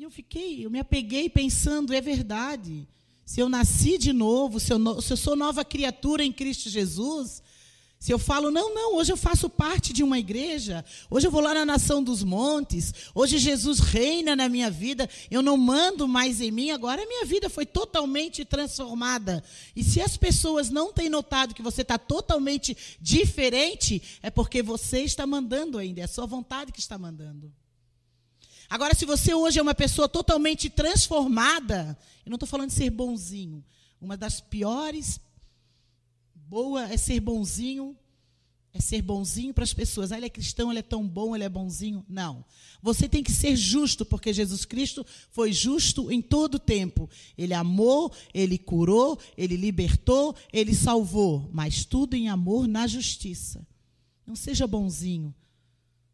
eu 0.04 0.10
fiquei, 0.10 0.64
eu 0.64 0.70
me 0.70 0.78
apeguei 0.78 1.30
pensando, 1.30 1.94
é 1.94 2.00
verdade. 2.00 2.86
Se 3.24 3.40
eu 3.40 3.48
nasci 3.48 3.96
de 3.96 4.12
novo, 4.12 4.60
se 4.60 4.72
eu, 4.72 5.00
se 5.00 5.12
eu 5.12 5.16
sou 5.16 5.34
nova 5.34 5.64
criatura 5.64 6.22
em 6.22 6.32
Cristo 6.32 6.68
Jesus, 6.68 7.42
se 8.04 8.12
eu 8.12 8.18
falo, 8.18 8.50
não, 8.50 8.74
não, 8.74 8.96
hoje 8.96 9.10
eu 9.10 9.16
faço 9.16 9.48
parte 9.48 9.90
de 9.90 10.02
uma 10.02 10.18
igreja, 10.18 10.84
hoje 11.08 11.26
eu 11.26 11.30
vou 11.30 11.40
lá 11.40 11.54
na 11.54 11.64
nação 11.64 12.04
dos 12.04 12.22
montes, 12.22 12.92
hoje 13.14 13.38
Jesus 13.38 13.78
reina 13.78 14.36
na 14.36 14.46
minha 14.46 14.70
vida, 14.70 15.08
eu 15.30 15.40
não 15.40 15.56
mando 15.56 16.06
mais 16.06 16.38
em 16.42 16.50
mim, 16.50 16.70
agora 16.70 17.02
a 17.02 17.06
minha 17.06 17.24
vida 17.24 17.48
foi 17.48 17.64
totalmente 17.64 18.44
transformada. 18.44 19.42
E 19.74 19.82
se 19.82 20.02
as 20.02 20.18
pessoas 20.18 20.68
não 20.68 20.92
têm 20.92 21.08
notado 21.08 21.54
que 21.54 21.62
você 21.62 21.80
está 21.80 21.96
totalmente 21.96 22.76
diferente, 23.00 24.02
é 24.22 24.28
porque 24.28 24.62
você 24.62 25.00
está 25.00 25.26
mandando 25.26 25.78
ainda, 25.78 26.02
é 26.02 26.04
a 26.04 26.08
sua 26.08 26.26
vontade 26.26 26.72
que 26.72 26.80
está 26.80 26.98
mandando. 26.98 27.50
Agora, 28.68 28.94
se 28.94 29.06
você 29.06 29.32
hoje 29.32 29.58
é 29.58 29.62
uma 29.62 29.74
pessoa 29.74 30.10
totalmente 30.10 30.68
transformada, 30.68 31.96
eu 32.26 32.28
não 32.28 32.36
estou 32.36 32.46
falando 32.46 32.68
de 32.68 32.74
ser 32.74 32.90
bonzinho, 32.90 33.64
uma 33.98 34.14
das 34.14 34.42
piores 34.42 35.18
boa 36.48 36.88
é 36.88 36.96
ser 36.96 37.20
bonzinho, 37.20 37.96
é 38.72 38.80
ser 38.80 39.02
bonzinho 39.02 39.54
para 39.54 39.62
as 39.62 39.72
pessoas. 39.72 40.10
Ah, 40.10 40.16
ele 40.16 40.26
é 40.26 40.30
cristão, 40.30 40.70
ele 40.70 40.80
é 40.80 40.82
tão 40.82 41.06
bom, 41.06 41.34
ele 41.34 41.44
é 41.44 41.48
bonzinho. 41.48 42.04
Não. 42.08 42.44
Você 42.82 43.08
tem 43.08 43.22
que 43.22 43.30
ser 43.30 43.54
justo, 43.54 44.04
porque 44.04 44.32
Jesus 44.32 44.64
Cristo 44.64 45.06
foi 45.30 45.52
justo 45.52 46.10
em 46.10 46.20
todo 46.20 46.56
o 46.56 46.58
tempo. 46.58 47.08
Ele 47.38 47.54
amou, 47.54 48.12
ele 48.34 48.58
curou, 48.58 49.18
ele 49.36 49.56
libertou, 49.56 50.34
ele 50.52 50.74
salvou. 50.74 51.48
Mas 51.52 51.84
tudo 51.84 52.14
em 52.14 52.28
amor 52.28 52.66
na 52.66 52.86
justiça. 52.88 53.64
Não 54.26 54.34
seja 54.34 54.66
bonzinho. 54.66 55.32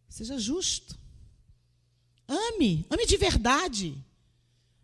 Seja 0.07 0.39
justo. 0.39 0.99
Ame, 2.29 2.85
ame 2.91 3.07
de 3.07 3.17
verdade. 3.17 3.97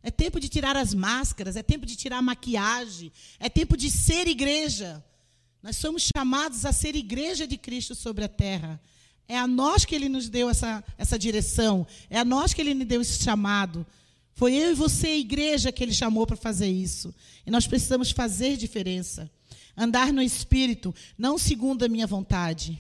É 0.03 0.11
tempo 0.11 0.41
de 0.41 0.49
tirar 0.49 0.77
as 0.77 0.95
máscaras, 0.95 1.57
é 1.57 1.63
tempo 1.63 1.85
de 1.85 1.95
tirar 1.95 2.19
a 2.19 2.23
maquiagem, 2.23 3.13
é 3.39 3.49
tempo 3.49 3.77
de 3.77 3.91
ser 3.91 4.27
igreja. 4.29 5.05
Nós 5.63 5.77
somos 5.77 6.09
chamados 6.17 6.65
a 6.65 6.73
ser 6.73 6.95
igreja 6.95 7.47
de 7.47 7.57
Cristo 7.57 7.95
sobre 7.95 8.25
a 8.25 8.29
terra. 8.29 8.81
É 9.29 9.37
a 9.37 9.47
nós 9.47 9.85
que 9.85 9.95
ele 9.95 10.09
nos 10.09 10.29
deu 10.29 10.49
essa, 10.49 10.85
essa 10.97 11.19
direção. 11.19 11.87
É 12.09 12.19
a 12.19 12.25
nós 12.25 12.55
que 12.55 12.61
ele 12.61 12.75
nos 12.75 12.87
deu 12.87 13.01
esse 13.01 13.23
chamado. 13.23 13.85
Foi 14.35 14.55
eu 14.55 14.73
e 14.73 14.75
você, 14.75 15.17
igreja, 15.17 15.73
que 15.73 15.83
ele 15.83 15.95
chamou 15.95 16.27
para 16.27 16.37
fazer 16.37 16.69
isso. 16.69 17.15
E 17.45 17.51
nós 17.51 17.67
precisamos 17.67 18.11
fazer 18.11 18.57
diferença. 18.57 19.31
Andar 19.77 20.13
no 20.13 20.23
espírito, 20.23 20.95
não 21.19 21.39
segundo 21.39 21.85
a 21.85 21.89
minha 21.89 22.07
vontade. 22.07 22.79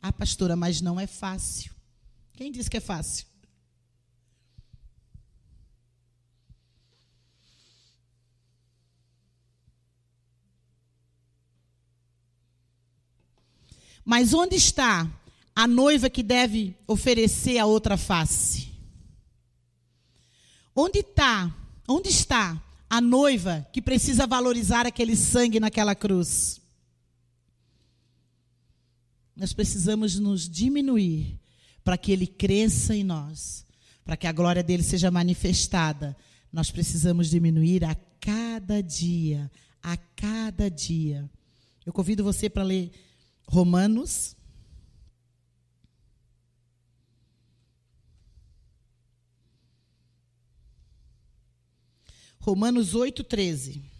Ah, 0.00 0.12
pastora, 0.12 0.54
mas 0.54 0.80
não 0.80 1.00
é 1.00 1.06
fácil. 1.06 1.72
Quem 2.34 2.52
disse 2.52 2.70
que 2.70 2.76
é 2.76 2.80
fácil? 2.80 3.26
Mas 14.04 14.34
onde 14.34 14.56
está 14.56 15.10
a 15.56 15.66
noiva 15.66 16.10
que 16.10 16.22
deve 16.22 16.76
oferecer 16.86 17.58
a 17.58 17.66
outra 17.66 17.96
face? 17.96 18.72
Onde 20.74 20.98
está? 20.98 21.54
Onde 21.88 22.08
está 22.08 22.60
a 22.90 23.00
noiva 23.00 23.66
que 23.72 23.80
precisa 23.80 24.26
valorizar 24.26 24.86
aquele 24.86 25.16
sangue 25.16 25.60
naquela 25.60 25.94
cruz? 25.94 26.60
Nós 29.36 29.52
precisamos 29.52 30.18
nos 30.18 30.48
diminuir 30.48 31.38
para 31.82 31.98
que 31.98 32.12
ele 32.12 32.26
cresça 32.26 32.94
em 32.94 33.04
nós, 33.04 33.66
para 34.04 34.16
que 34.16 34.26
a 34.26 34.32
glória 34.32 34.62
dele 34.62 34.82
seja 34.82 35.10
manifestada. 35.10 36.16
Nós 36.52 36.70
precisamos 36.70 37.30
diminuir 37.30 37.84
a 37.84 37.94
cada 38.20 38.80
dia, 38.82 39.50
a 39.82 39.96
cada 39.96 40.70
dia. 40.70 41.28
Eu 41.84 41.92
convido 41.92 42.24
você 42.24 42.48
para 42.48 42.62
ler 42.62 42.92
Romanos. 43.46 44.36
Romanos 52.40 52.94
8, 52.94 53.24
13. 53.24 53.94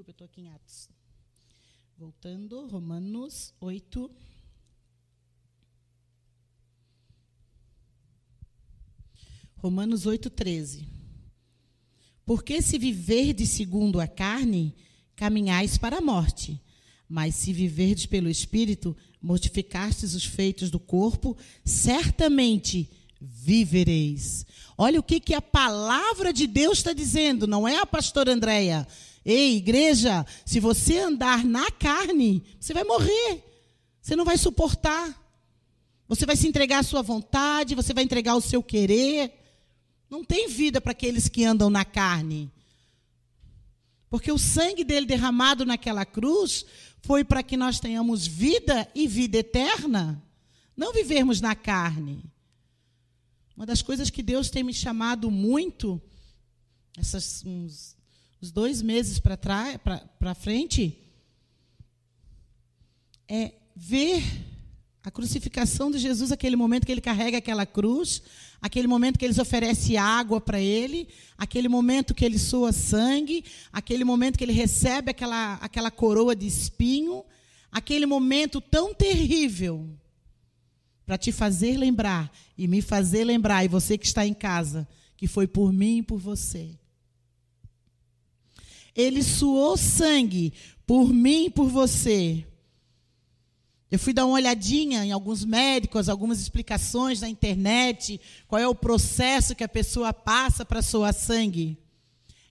Desculpa, 0.00 0.10
eu 0.10 0.12
estou 0.12 0.24
aqui 0.24 0.29
em 0.40 0.48
Atos. 0.48 0.88
Voltando, 1.98 2.66
Romanos 2.66 3.52
8. 3.60 4.10
Romanos 9.56 10.06
8, 10.06 10.30
13. 10.30 10.88
Porque 12.24 12.62
se 12.62 12.78
viverdes 12.78 13.50
segundo 13.50 14.00
a 14.00 14.08
carne, 14.08 14.74
caminhais 15.14 15.76
para 15.76 15.98
a 15.98 16.00
morte. 16.00 16.58
Mas 17.06 17.34
se 17.34 17.52
viverdes 17.52 18.06
pelo 18.06 18.30
Espírito, 18.30 18.96
mortificastes 19.20 20.14
os 20.14 20.24
feitos 20.24 20.70
do 20.70 20.80
corpo, 20.80 21.36
certamente 21.62 22.88
vivereis. 23.20 24.46
Olha 24.78 24.98
o 24.98 25.02
que, 25.02 25.20
que 25.20 25.34
a 25.34 25.42
palavra 25.42 26.32
de 26.32 26.46
Deus 26.46 26.78
está 26.78 26.94
dizendo, 26.94 27.46
não 27.46 27.68
é 27.68 27.76
a 27.76 27.84
pastora 27.84 28.32
Andréia. 28.32 28.88
Ei, 29.24 29.56
igreja, 29.56 30.24
se 30.46 30.58
você 30.60 30.98
andar 30.98 31.44
na 31.44 31.70
carne, 31.70 32.42
você 32.58 32.72
vai 32.72 32.84
morrer. 32.84 33.44
Você 34.00 34.16
não 34.16 34.24
vai 34.24 34.38
suportar. 34.38 35.16
Você 36.08 36.26
vai 36.26 36.36
se 36.36 36.48
entregar 36.48 36.78
à 36.78 36.82
sua 36.82 37.02
vontade, 37.02 37.74
você 37.74 37.94
vai 37.94 38.02
entregar 38.02 38.34
o 38.34 38.40
seu 38.40 38.62
querer. 38.62 39.32
Não 40.08 40.24
tem 40.24 40.48
vida 40.48 40.80
para 40.80 40.92
aqueles 40.92 41.28
que 41.28 41.44
andam 41.44 41.70
na 41.70 41.84
carne. 41.84 42.50
Porque 44.08 44.32
o 44.32 44.38
sangue 44.38 44.82
dele 44.82 45.06
derramado 45.06 45.64
naquela 45.64 46.04
cruz 46.04 46.66
foi 47.00 47.22
para 47.22 47.42
que 47.42 47.56
nós 47.56 47.78
tenhamos 47.78 48.26
vida 48.26 48.90
e 48.94 49.06
vida 49.06 49.38
eterna, 49.38 50.20
não 50.76 50.92
vivermos 50.92 51.40
na 51.40 51.54
carne. 51.54 52.24
Uma 53.56 53.64
das 53.64 53.82
coisas 53.82 54.10
que 54.10 54.22
Deus 54.22 54.50
tem 54.50 54.64
me 54.64 54.74
chamado 54.74 55.30
muito, 55.30 56.00
essas, 56.98 57.44
uns, 57.46 57.96
uns 58.42 58.50
dois 58.50 58.80
meses 58.80 59.18
para 59.18 60.34
frente, 60.34 60.98
é 63.28 63.52
ver 63.76 64.22
a 65.02 65.10
crucificação 65.10 65.90
de 65.90 65.98
Jesus, 65.98 66.32
aquele 66.32 66.56
momento 66.56 66.86
que 66.86 66.92
ele 66.92 67.00
carrega 67.00 67.38
aquela 67.38 67.66
cruz, 67.66 68.22
aquele 68.60 68.86
momento 68.86 69.18
que 69.18 69.24
eles 69.24 69.38
oferecem 69.38 69.96
água 69.96 70.40
para 70.40 70.60
ele, 70.60 71.08
aquele 71.36 71.68
momento 71.68 72.14
que 72.14 72.24
ele 72.24 72.38
soa 72.38 72.72
sangue, 72.72 73.44
aquele 73.72 74.04
momento 74.04 74.38
que 74.38 74.44
ele 74.44 74.52
recebe 74.52 75.10
aquela, 75.10 75.54
aquela 75.54 75.90
coroa 75.90 76.34
de 76.34 76.46
espinho, 76.46 77.24
aquele 77.70 78.06
momento 78.06 78.60
tão 78.60 78.94
terrível 78.94 79.88
para 81.04 81.18
te 81.18 81.30
fazer 81.30 81.76
lembrar 81.76 82.32
e 82.56 82.66
me 82.66 82.80
fazer 82.80 83.24
lembrar, 83.24 83.64
e 83.64 83.68
você 83.68 83.98
que 83.98 84.06
está 84.06 84.26
em 84.26 84.34
casa, 84.34 84.88
que 85.16 85.26
foi 85.26 85.46
por 85.46 85.72
mim 85.72 85.98
e 85.98 86.02
por 86.02 86.18
você. 86.18 86.79
Ele 88.94 89.22
suou 89.22 89.76
sangue 89.76 90.52
por 90.86 91.12
mim 91.12 91.46
e 91.46 91.50
por 91.50 91.68
você 91.68 92.46
eu 93.90 93.98
fui 93.98 94.12
dar 94.12 94.24
uma 94.24 94.36
olhadinha 94.36 95.04
em 95.04 95.10
alguns 95.10 95.44
médicos, 95.44 96.08
algumas 96.08 96.40
explicações 96.40 97.20
na 97.20 97.28
internet, 97.28 98.20
qual 98.46 98.60
é 98.60 98.68
o 98.68 98.74
processo 98.74 99.54
que 99.54 99.64
a 99.64 99.68
pessoa 99.68 100.12
passa 100.12 100.64
para 100.64 100.80
soar 100.80 101.12
sangue. 101.12 101.76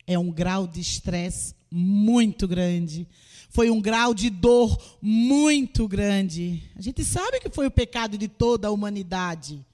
É 0.06 0.20
um 0.20 0.32
grau 0.32 0.68
de 0.68 0.82
estresse 0.82 1.56
muito 1.72 2.46
grande. 2.46 3.08
Foi 3.50 3.70
um 3.70 3.80
grau 3.80 4.14
de 4.14 4.30
dor 4.30 4.78
muito 5.02 5.88
grande. 5.88 6.62
A 6.76 6.82
gente 6.82 7.06
sabe 7.06 7.40
que 7.40 7.50
foi 7.50 7.68
o 7.68 7.72
pecado 7.72 8.18
de 8.18 8.28
toda 8.28 8.68
a 8.68 8.72
humanidade. 8.72 9.66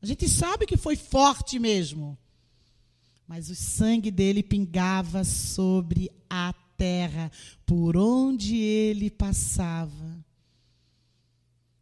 A 0.00 0.06
gente 0.06 0.28
sabe 0.28 0.64
que 0.64 0.76
foi 0.76 0.94
forte 0.94 1.58
mesmo. 1.58 2.16
Mas 3.26 3.48
o 3.48 3.54
sangue 3.54 4.10
dele 4.10 4.42
pingava 4.42 5.24
sobre 5.24 6.10
a 6.28 6.52
terra, 6.76 7.30
por 7.64 7.96
onde 7.96 8.56
ele 8.56 9.10
passava. 9.10 10.24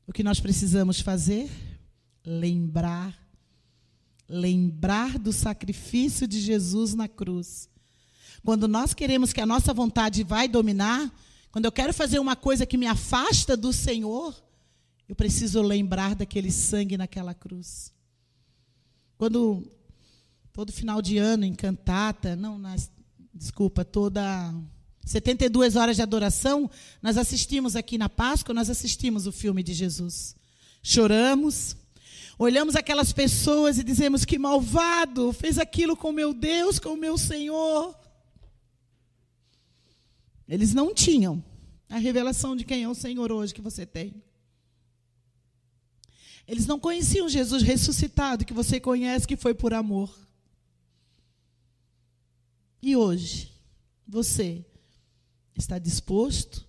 O 0.07 0.13
que 0.13 0.23
nós 0.23 0.41
precisamos 0.41 1.01
fazer? 1.01 1.51
Lembrar. 2.25 3.19
Lembrar 4.29 5.19
do 5.19 5.33
sacrifício 5.33 6.27
de 6.29 6.41
Jesus 6.41 6.95
na 6.95 7.09
cruz. 7.09 7.69
Quando 8.45 8.67
nós 8.67 8.95
queremos 8.95 9.33
que 9.33 9.41
a 9.41 9.47
nossa 9.47 9.73
vontade 9.73 10.23
vai 10.23 10.49
dominar, 10.49 11.13
quando 11.51 11.67
eu 11.67 11.73
quero 11.73 11.93
fazer 11.93 12.19
uma 12.19 12.35
coisa 12.35 12.65
que 12.65 12.79
me 12.79 12.87
afasta 12.87 13.57
do 13.57 13.73
Senhor, 13.73 14.35
eu 15.09 15.15
preciso 15.15 15.61
lembrar 15.61 16.15
daquele 16.15 16.51
sangue 16.51 16.97
naquela 16.97 17.35
cruz. 17.35 17.93
Quando 19.19 19.71
todo 20.53 20.73
final 20.73 21.01
de 21.01 21.19
ano 21.19 21.45
em 21.45 21.55
cantata, 21.55 22.37
não, 22.37 22.59
nas, 22.59 22.91
desculpa, 23.35 23.85
toda 23.85 24.55
72 25.05 25.77
horas 25.77 25.97
de 25.97 26.03
adoração, 26.03 26.71
nós 27.01 27.17
assistimos 27.17 27.75
aqui 27.75 27.97
na 27.97 28.09
Páscoa, 28.09 28.55
nós 28.55 28.71
assistimos 28.71 29.27
o 29.27 29.33
filme 29.33 29.63
de 29.63 29.73
Jesus. 29.73 30.37
Choramos, 30.83 31.77
olhamos 32.39 32.77
aquelas 32.77 33.13
pessoas 33.13 33.79
e 33.79 33.85
dizemos 33.85 34.25
que 34.25 34.39
malvado, 34.39 35.33
fez 35.33 35.59
aquilo 35.59 35.97
com 35.97 36.13
meu 36.13 36.35
Deus, 36.35 36.79
com 36.79 36.97
meu 36.97 37.17
Senhor. 37.17 37.97
Eles 40.47 40.75
não 40.75 40.95
tinham 40.95 41.43
a 41.89 41.99
revelação 41.99 42.55
de 42.55 42.65
quem 42.65 42.83
é 42.83 42.89
o 42.89 42.95
Senhor 42.95 43.33
hoje 43.33 43.55
que 43.55 43.61
você 43.61 43.87
tem. 43.87 44.23
Eles 46.47 46.67
não 46.67 46.79
conheciam 46.79 47.29
Jesus 47.29 47.63
ressuscitado 47.63 48.45
que 48.45 48.53
você 48.53 48.79
conhece 48.79 49.27
que 49.27 49.37
foi 49.37 49.55
por 49.55 49.73
amor. 49.73 50.22
E 52.83 52.97
hoje, 52.97 53.49
você 54.05 54.67
está 55.55 55.79
disposto 55.79 56.67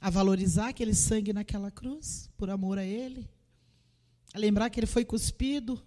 a 0.00 0.10
valorizar 0.10 0.70
aquele 0.70 0.94
sangue 0.94 1.32
naquela 1.32 1.70
cruz, 1.70 2.28
por 2.36 2.50
amor 2.50 2.76
a 2.76 2.84
Ele? 2.84 3.30
A 4.34 4.38
lembrar 4.38 4.68
que 4.68 4.80
Ele 4.80 4.86
foi 4.86 5.04
cuspido, 5.04 5.80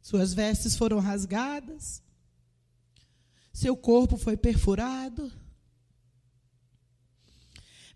suas 0.00 0.32
vestes 0.32 0.74
foram 0.74 0.98
rasgadas, 1.00 2.02
seu 3.52 3.76
corpo 3.76 4.16
foi 4.16 4.36
perfurado. 4.36 5.30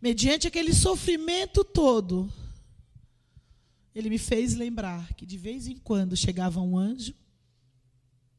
Mediante 0.00 0.46
aquele 0.46 0.74
sofrimento 0.74 1.64
todo, 1.64 2.30
ele 3.94 4.10
me 4.10 4.18
fez 4.18 4.54
lembrar 4.54 5.14
que 5.14 5.24
de 5.24 5.38
vez 5.38 5.66
em 5.66 5.78
quando 5.78 6.14
chegava 6.14 6.60
um 6.60 6.76
anjo, 6.76 7.14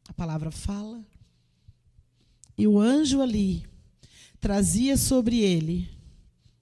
a 0.08 0.14
palavra 0.14 0.52
fala, 0.52 1.04
e 2.58 2.68
o 2.68 2.80
anjo 2.80 3.22
ali 3.22 3.66
trazia 4.40 4.98
sobre 4.98 5.40
ele 5.40 5.90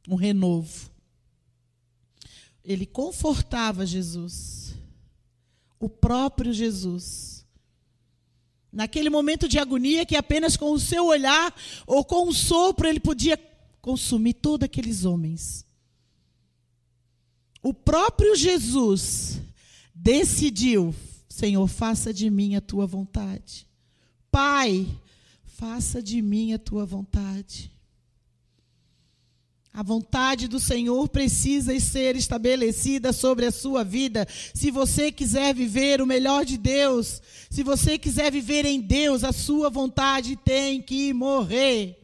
um 0.08 0.16
renovo. 0.16 0.90
Ele 2.64 2.86
confortava 2.86 3.86
Jesus, 3.86 4.76
o 5.80 5.88
próprio 5.88 6.52
Jesus. 6.52 7.46
Naquele 8.72 9.10
momento 9.10 9.48
de 9.48 9.58
agonia 9.58 10.06
que 10.06 10.16
apenas 10.16 10.58
com 10.58 10.72
o 10.72 10.80
seu 10.80 11.06
olhar 11.06 11.56
ou 11.88 12.04
com 12.04 12.28
um 12.28 12.34
sopro 12.34 12.88
ele 12.88 13.00
podia 13.00 13.38
consumir 13.82 14.34
todos 14.34 14.66
aqueles 14.66 15.06
homens. 15.06 15.66
O 17.62 17.74
próprio 17.74 18.36
Jesus 18.36 19.40
decidiu: 19.94 20.94
Senhor, 21.36 21.68
faça 21.68 22.14
de 22.14 22.30
mim 22.30 22.56
a 22.56 22.62
tua 22.62 22.88
vontade. 22.88 23.68
Pai, 24.32 24.88
faça 25.44 26.02
de 26.02 26.22
mim 26.22 26.54
a 26.54 26.58
tua 26.58 26.86
vontade. 26.86 27.70
A 29.74 29.84
vontade 29.84 30.48
do 30.48 30.62
Senhor 30.62 31.10
precisa 31.10 31.78
ser 31.78 32.16
estabelecida 32.16 33.12
sobre 33.12 33.46
a 33.46 33.52
sua 33.52 33.84
vida. 33.84 34.26
Se 34.54 34.72
você 34.72 35.12
quiser 35.12 35.54
viver 35.54 36.02
o 36.02 36.08
melhor 36.08 36.46
de 36.46 36.58
Deus, 36.58 37.22
se 37.50 37.64
você 37.64 37.98
quiser 37.98 38.32
viver 38.32 38.64
em 38.64 38.80
Deus, 38.80 39.26
a 39.26 39.34
sua 39.34 39.70
vontade 39.70 40.38
tem 40.38 40.82
que 40.82 41.12
morrer. 41.12 42.00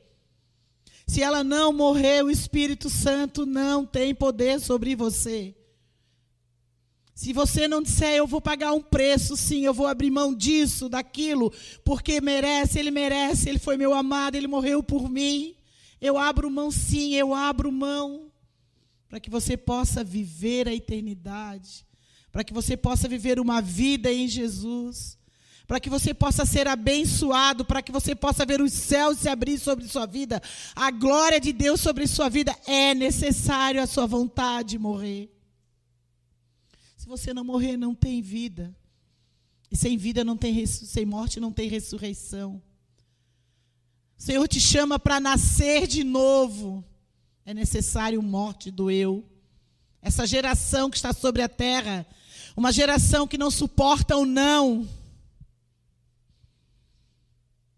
Se 1.07 1.23
ela 1.23 1.41
não 1.41 1.71
morrer, 1.71 2.21
o 2.21 2.29
Espírito 2.29 2.89
Santo 2.89 3.45
não 3.45 3.85
tem 3.85 4.13
poder 4.13 4.59
sobre 4.59 4.93
você. 4.93 5.55
Se 7.21 7.33
você 7.33 7.67
não 7.67 7.83
disser, 7.83 8.15
eu 8.15 8.25
vou 8.25 8.41
pagar 8.41 8.73
um 8.73 8.81
preço, 8.81 9.37
sim, 9.37 9.63
eu 9.63 9.75
vou 9.75 9.85
abrir 9.85 10.09
mão 10.09 10.33
disso, 10.33 10.89
daquilo, 10.89 11.53
porque 11.85 12.19
merece, 12.19 12.79
ele 12.79 12.89
merece, 12.89 13.47
ele 13.47 13.59
foi 13.59 13.77
meu 13.77 13.93
amado, 13.93 14.33
ele 14.33 14.47
morreu 14.47 14.81
por 14.81 15.07
mim. 15.07 15.53
Eu 16.01 16.17
abro 16.17 16.49
mão, 16.49 16.71
sim, 16.71 17.13
eu 17.13 17.31
abro 17.31 17.71
mão, 17.71 18.31
para 19.07 19.19
que 19.19 19.29
você 19.29 19.55
possa 19.55 20.03
viver 20.03 20.67
a 20.67 20.73
eternidade, 20.73 21.85
para 22.31 22.43
que 22.43 22.51
você 22.51 22.75
possa 22.75 23.07
viver 23.07 23.39
uma 23.39 23.61
vida 23.61 24.11
em 24.11 24.27
Jesus, 24.27 25.15
para 25.67 25.79
que 25.79 25.91
você 25.91 26.15
possa 26.15 26.43
ser 26.43 26.67
abençoado, 26.67 27.63
para 27.63 27.83
que 27.83 27.91
você 27.91 28.15
possa 28.15 28.47
ver 28.47 28.61
os 28.61 28.73
céus 28.73 29.19
se 29.19 29.29
abrir 29.29 29.59
sobre 29.59 29.87
sua 29.87 30.07
vida, 30.07 30.41
a 30.75 30.89
glória 30.89 31.39
de 31.39 31.53
Deus 31.53 31.81
sobre 31.81 32.07
sua 32.07 32.29
vida. 32.29 32.57
É 32.65 32.95
necessário 32.95 33.79
a 33.79 33.85
sua 33.85 34.07
vontade 34.07 34.79
morrer. 34.79 35.29
Você 37.11 37.33
não 37.33 37.43
morrer, 37.43 37.75
não 37.75 37.93
tem 37.93 38.21
vida. 38.21 38.73
E 39.69 39.75
sem 39.75 39.97
vida 39.97 40.23
não 40.23 40.37
tem 40.37 40.65
sem 40.65 41.05
morte 41.05 41.41
não 41.41 41.51
tem 41.51 41.67
ressurreição. 41.67 42.63
O 44.17 44.21
Senhor 44.23 44.47
te 44.47 44.61
chama 44.61 44.97
para 44.97 45.19
nascer 45.19 45.87
de 45.87 46.05
novo. 46.05 46.81
É 47.45 47.53
necessário 47.53 48.21
morte 48.21 48.71
do 48.71 48.89
eu. 48.89 49.29
Essa 50.01 50.25
geração 50.25 50.89
que 50.89 50.95
está 50.95 51.11
sobre 51.11 51.41
a 51.41 51.49
terra, 51.49 52.07
uma 52.55 52.71
geração 52.71 53.27
que 53.27 53.37
não 53.37 53.51
suporta 53.51 54.15
o 54.15 54.25
não. 54.25 54.87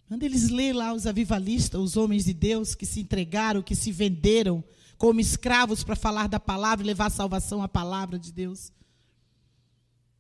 Quando 0.08 0.22
eles 0.22 0.50
lêem 0.50 0.74
lá 0.74 0.94
os 0.94 1.08
avivalistas, 1.08 1.82
os 1.82 1.98
homens 1.98 2.26
de 2.26 2.36
Deus 2.36 2.76
que 2.76 2.86
se 2.86 3.00
entregaram, 3.00 3.64
que 3.64 3.76
se 3.76 3.92
venderam 3.92 4.64
como 4.96 5.20
escravos 5.20 5.84
para 5.84 5.96
falar 5.96 6.28
da 6.28 6.40
palavra 6.40 6.86
e 6.86 6.88
levar 6.88 7.10
salvação 7.10 7.64
à 7.64 7.68
palavra 7.68 8.20
de 8.20 8.32
Deus. 8.32 8.72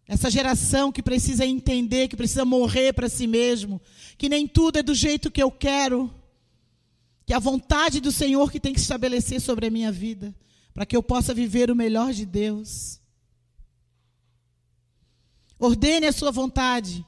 Essa 0.08 0.30
geração 0.30 0.92
que 0.92 1.02
precisa 1.02 1.46
entender, 1.46 2.08
que 2.08 2.18
precisa 2.18 2.44
morrer 2.44 2.94
para 2.94 3.08
si 3.08 3.26
mesmo, 3.26 3.82
que 4.18 4.28
nem 4.28 4.48
tudo 4.48 4.80
é 4.80 4.84
do 4.84 4.94
jeito 4.94 5.32
que 5.32 5.42
eu 5.42 5.50
quero, 5.50 6.14
que 7.26 7.34
a 7.34 7.40
vontade 7.40 8.02
do 8.02 8.12
Senhor 8.12 8.52
que 8.52 8.60
tem 8.60 8.74
que 8.74 8.80
estabelecer 8.80 9.40
sobre 9.40 9.68
a 9.68 9.72
minha 9.72 9.92
vida, 9.92 10.36
para 10.74 10.86
que 10.86 10.96
eu 10.96 11.02
possa 11.02 11.34
viver 11.34 11.72
o 11.72 11.76
melhor 11.76 12.12
de 12.12 12.26
Deus. 12.26 13.00
Ordene 15.58 16.08
a 16.08 16.12
sua 16.12 16.32
vontade, 16.32 17.06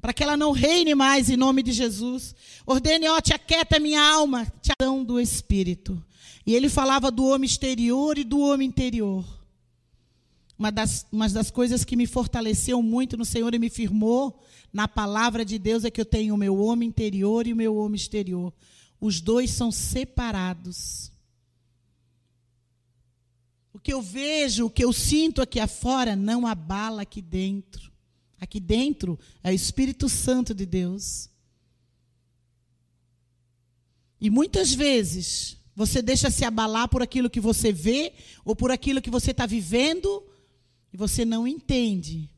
para 0.00 0.12
que 0.12 0.22
ela 0.22 0.36
não 0.36 0.50
reine 0.50 0.94
mais 0.94 1.30
em 1.30 1.36
nome 1.36 1.62
de 1.62 1.72
Jesus. 1.72 2.34
Ordene, 2.66 3.08
ó, 3.08 3.20
te 3.20 3.32
aquieta 3.32 3.78
minha 3.78 4.02
alma, 4.02 4.46
te 4.60 4.72
do 5.04 5.20
Espírito. 5.20 6.02
E 6.44 6.54
ele 6.54 6.68
falava 6.68 7.10
do 7.10 7.26
homem 7.26 7.46
exterior 7.46 8.18
e 8.18 8.24
do 8.24 8.40
homem 8.40 8.66
interior. 8.66 9.24
Uma 10.60 10.70
das, 10.70 11.06
uma 11.10 11.26
das 11.26 11.50
coisas 11.50 11.86
que 11.86 11.96
me 11.96 12.06
fortaleceu 12.06 12.82
muito 12.82 13.16
no 13.16 13.24
Senhor 13.24 13.54
e 13.54 13.58
me 13.58 13.70
firmou 13.70 14.44
na 14.70 14.86
palavra 14.86 15.42
de 15.42 15.58
Deus 15.58 15.86
é 15.86 15.90
que 15.90 15.98
eu 15.98 16.04
tenho 16.04 16.34
o 16.34 16.36
meu 16.36 16.54
homem 16.58 16.86
interior 16.86 17.46
e 17.46 17.54
o 17.54 17.56
meu 17.56 17.74
homem 17.76 17.96
exterior. 17.96 18.52
Os 19.00 19.22
dois 19.22 19.52
são 19.52 19.72
separados. 19.72 21.10
O 23.72 23.78
que 23.78 23.90
eu 23.90 24.02
vejo, 24.02 24.66
o 24.66 24.70
que 24.70 24.84
eu 24.84 24.92
sinto 24.92 25.40
aqui 25.40 25.58
afora, 25.58 26.14
não 26.14 26.46
abala 26.46 27.00
aqui 27.00 27.22
dentro. 27.22 27.90
Aqui 28.38 28.60
dentro 28.60 29.18
é 29.42 29.50
o 29.50 29.54
Espírito 29.54 30.10
Santo 30.10 30.52
de 30.52 30.66
Deus. 30.66 31.30
E 34.20 34.28
muitas 34.28 34.74
vezes 34.74 35.56
você 35.74 36.02
deixa 36.02 36.30
se 36.30 36.44
abalar 36.44 36.86
por 36.86 37.00
aquilo 37.00 37.30
que 37.30 37.40
você 37.40 37.72
vê 37.72 38.12
ou 38.44 38.54
por 38.54 38.70
aquilo 38.70 39.00
que 39.00 39.08
você 39.08 39.30
está 39.30 39.46
vivendo 39.46 40.28
e 40.92 40.96
você 40.96 41.24
não 41.24 41.46
entende. 41.46 42.30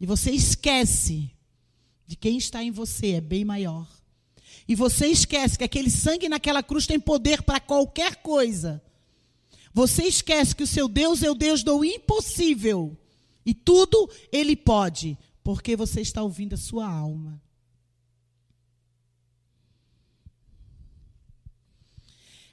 E 0.00 0.06
você 0.06 0.30
esquece 0.30 1.30
de 2.06 2.16
quem 2.16 2.38
está 2.38 2.62
em 2.62 2.70
você, 2.70 3.12
é 3.12 3.20
bem 3.20 3.44
maior. 3.44 3.86
E 4.66 4.74
você 4.74 5.06
esquece 5.06 5.58
que 5.58 5.64
aquele 5.64 5.90
sangue 5.90 6.28
naquela 6.28 6.62
cruz 6.62 6.86
tem 6.86 7.00
poder 7.00 7.42
para 7.42 7.60
qualquer 7.60 8.16
coisa. 8.16 8.82
Você 9.72 10.04
esquece 10.04 10.54
que 10.54 10.62
o 10.62 10.66
seu 10.66 10.88
Deus 10.88 11.22
é 11.22 11.30
o 11.30 11.34
Deus 11.34 11.62
do 11.62 11.84
impossível. 11.84 12.96
E 13.44 13.54
tudo 13.54 14.10
ele 14.30 14.54
pode, 14.54 15.16
porque 15.42 15.76
você 15.76 16.00
está 16.00 16.22
ouvindo 16.22 16.54
a 16.54 16.58
sua 16.58 16.86
alma. 16.86 17.40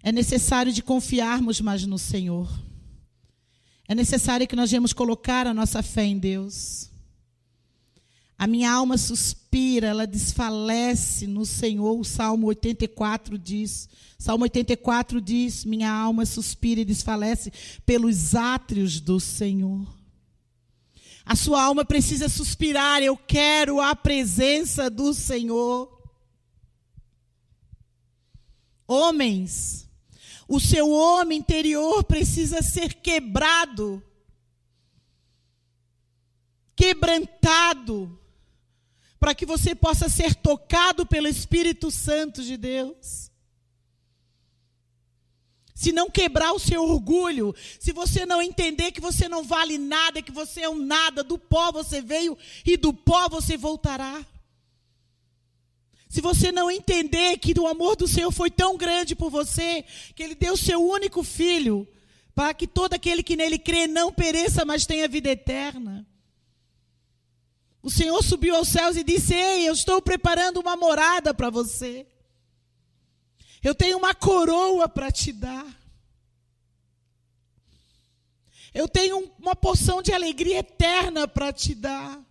É 0.01 0.11
necessário 0.11 0.71
de 0.71 0.83
confiarmos 0.83 1.59
mais 1.59 1.85
no 1.85 1.97
Senhor. 1.97 2.47
É 3.87 3.93
necessário 3.93 4.47
que 4.47 4.55
nós 4.55 4.71
venhamos 4.71 4.93
colocar 4.93 5.45
a 5.45 5.53
nossa 5.53 5.83
fé 5.83 6.03
em 6.03 6.17
Deus. 6.17 6.89
A 8.37 8.47
minha 8.47 8.71
alma 8.71 8.97
suspira, 8.97 9.87
ela 9.87 10.05
desfalece 10.05 11.25
no 11.25 11.45
Senhor. 11.45 11.97
O 11.97 12.03
Salmo 12.03 12.47
84 12.47 13.37
diz. 13.37 13.87
Salmo 14.17 14.43
84 14.43 15.21
diz: 15.21 15.63
Minha 15.63 15.91
alma 15.91 16.25
suspira 16.25 16.81
e 16.81 16.85
desfalece 16.85 17.51
pelos 17.85 18.35
átrios 18.35 18.99
do 18.99 19.19
Senhor. 19.19 19.87
A 21.25 21.35
sua 21.35 21.63
alma 21.63 21.85
precisa 21.85 22.27
suspirar. 22.27 23.01
Eu 23.01 23.15
quero 23.15 23.79
a 23.79 23.95
presença 23.95 24.89
do 24.89 25.13
Senhor. 25.13 25.91
Homens, 28.87 29.84
o 30.47 30.59
seu 30.59 30.89
homem 30.91 31.39
interior 31.39 32.03
precisa 32.03 32.61
ser 32.61 32.93
quebrado, 32.93 34.03
quebrantado, 36.75 38.19
para 39.19 39.33
que 39.33 39.45
você 39.45 39.73
possa 39.73 40.07
ser 40.07 40.35
tocado 40.35 41.05
pelo 41.05 41.27
Espírito 41.27 41.89
Santo 41.89 42.43
de 42.43 42.57
Deus. 42.57 43.31
Se 45.73 45.91
não 45.91 46.09
quebrar 46.09 46.53
o 46.53 46.59
seu 46.59 46.83
orgulho, 46.83 47.53
se 47.79 47.91
você 47.91 48.25
não 48.25 48.41
entender 48.41 48.91
que 48.91 49.01
você 49.01 49.27
não 49.27 49.43
vale 49.43 49.77
nada, 49.77 50.21
que 50.21 50.31
você 50.31 50.61
é 50.61 50.69
um 50.69 50.79
nada, 50.79 51.23
do 51.23 51.37
pó 51.37 51.71
você 51.71 52.01
veio 52.01 52.37
e 52.65 52.77
do 52.77 52.93
pó 52.93 53.27
você 53.27 53.57
voltará. 53.57 54.25
Se 56.15 56.21
você 56.21 56.49
não 56.49 56.71
entender 56.71 57.37
que 57.39 57.53
o 57.59 57.67
amor 57.67 57.97
do 57.97 58.07
Senhor 58.07 58.31
foi 58.31 58.49
tão 58.49 58.77
grande 58.77 59.13
por 59.13 59.29
você, 59.29 59.83
que 60.15 60.23
Ele 60.23 60.33
deu 60.33 60.53
o 60.53 60.57
seu 60.57 60.81
único 60.81 61.21
filho, 61.23 61.85
para 62.33 62.53
que 62.53 62.65
todo 62.65 62.93
aquele 62.93 63.21
que 63.21 63.35
nele 63.35 63.59
crê 63.59 63.85
não 63.85 64.13
pereça, 64.13 64.63
mas 64.63 64.85
tenha 64.85 65.09
vida 65.09 65.29
eterna. 65.29 66.07
O 67.83 67.91
Senhor 67.91 68.23
subiu 68.23 68.55
aos 68.55 68.69
céus 68.69 68.95
e 68.95 69.03
disse: 69.03 69.33
Ei, 69.33 69.67
eu 69.67 69.73
estou 69.73 70.01
preparando 70.01 70.61
uma 70.61 70.77
morada 70.77 71.33
para 71.33 71.49
você. 71.49 72.07
Eu 73.61 73.75
tenho 73.75 73.97
uma 73.97 74.15
coroa 74.15 74.87
para 74.87 75.11
te 75.11 75.33
dar. 75.33 75.67
Eu 78.73 78.87
tenho 78.87 79.33
uma 79.37 79.53
porção 79.53 80.01
de 80.01 80.13
alegria 80.13 80.59
eterna 80.59 81.27
para 81.27 81.51
te 81.51 81.75
dar. 81.75 82.24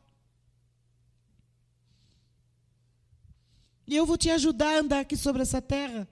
E 3.86 3.94
eu 3.94 4.06
vou 4.06 4.16
te 4.16 4.30
ajudar 4.30 4.76
a 4.76 4.80
andar 4.80 5.00
aqui 5.00 5.16
sobre 5.16 5.42
essa 5.42 5.60
terra. 5.60 6.08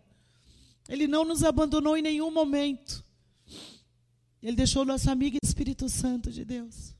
Ele 0.88 1.06
não 1.06 1.24
nos 1.24 1.42
abandonou 1.42 1.96
em 1.96 2.02
nenhum 2.02 2.30
momento. 2.30 3.04
Ele 4.42 4.56
deixou 4.56 4.84
nosso 4.84 5.10
amigo 5.10 5.38
Espírito 5.42 5.88
Santo 5.88 6.30
de 6.30 6.44
Deus. 6.44 6.94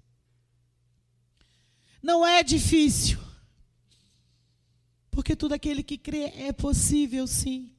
Não 2.03 2.27
é 2.27 2.43
difícil. 2.43 3.19
Porque 5.11 5.37
tudo 5.37 5.53
aquele 5.53 5.83
que 5.83 5.99
crê 5.99 6.33
é 6.37 6.53
possível, 6.53 7.27
sim. 7.27 7.71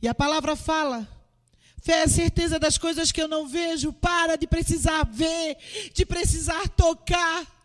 E 0.00 0.06
a 0.06 0.14
palavra 0.14 0.54
fala: 0.54 1.08
fé 1.80 2.00
é 2.00 2.02
a 2.02 2.08
certeza 2.08 2.58
das 2.58 2.76
coisas 2.76 3.10
que 3.10 3.20
eu 3.20 3.26
não 3.26 3.48
vejo. 3.48 3.92
Para 3.92 4.36
de 4.36 4.46
precisar 4.46 5.04
ver, 5.04 5.56
de 5.94 6.04
precisar 6.04 6.68
tocar. 6.68 7.57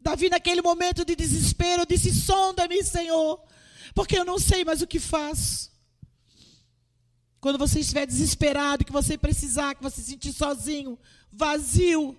Davi, 0.00 0.30
naquele 0.30 0.62
momento 0.62 1.04
de 1.04 1.14
desespero, 1.14 1.86
disse: 1.86 2.14
Sonda-me, 2.14 2.82
Senhor, 2.82 3.42
porque 3.94 4.18
eu 4.18 4.24
não 4.24 4.38
sei 4.38 4.64
mais 4.64 4.80
o 4.80 4.86
que 4.86 4.98
faço. 4.98 5.70
Quando 7.40 7.58
você 7.58 7.80
estiver 7.80 8.06
desesperado, 8.06 8.84
que 8.84 8.92
você 8.92 9.16
precisar, 9.16 9.74
que 9.74 9.82
você 9.82 10.00
se 10.02 10.10
sentir 10.10 10.32
sozinho, 10.32 10.98
vazio, 11.32 12.16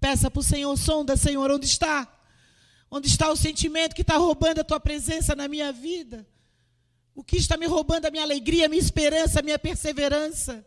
peça 0.00 0.30
para 0.30 0.40
o 0.40 0.42
Senhor: 0.42 0.76
sonda, 0.76 1.16
Senhor, 1.16 1.50
onde 1.50 1.66
está? 1.66 2.10
Onde 2.90 3.08
está 3.08 3.30
o 3.30 3.36
sentimento 3.36 3.94
que 3.94 4.02
está 4.02 4.16
roubando 4.16 4.60
a 4.60 4.64
tua 4.64 4.78
presença 4.78 5.34
na 5.34 5.48
minha 5.48 5.72
vida? 5.72 6.26
O 7.14 7.24
que 7.24 7.36
está 7.36 7.56
me 7.56 7.66
roubando 7.66 8.06
a 8.06 8.10
minha 8.10 8.22
alegria, 8.22 8.66
a 8.66 8.68
minha 8.68 8.80
esperança, 8.80 9.40
a 9.40 9.42
minha 9.42 9.58
perseverança? 9.58 10.64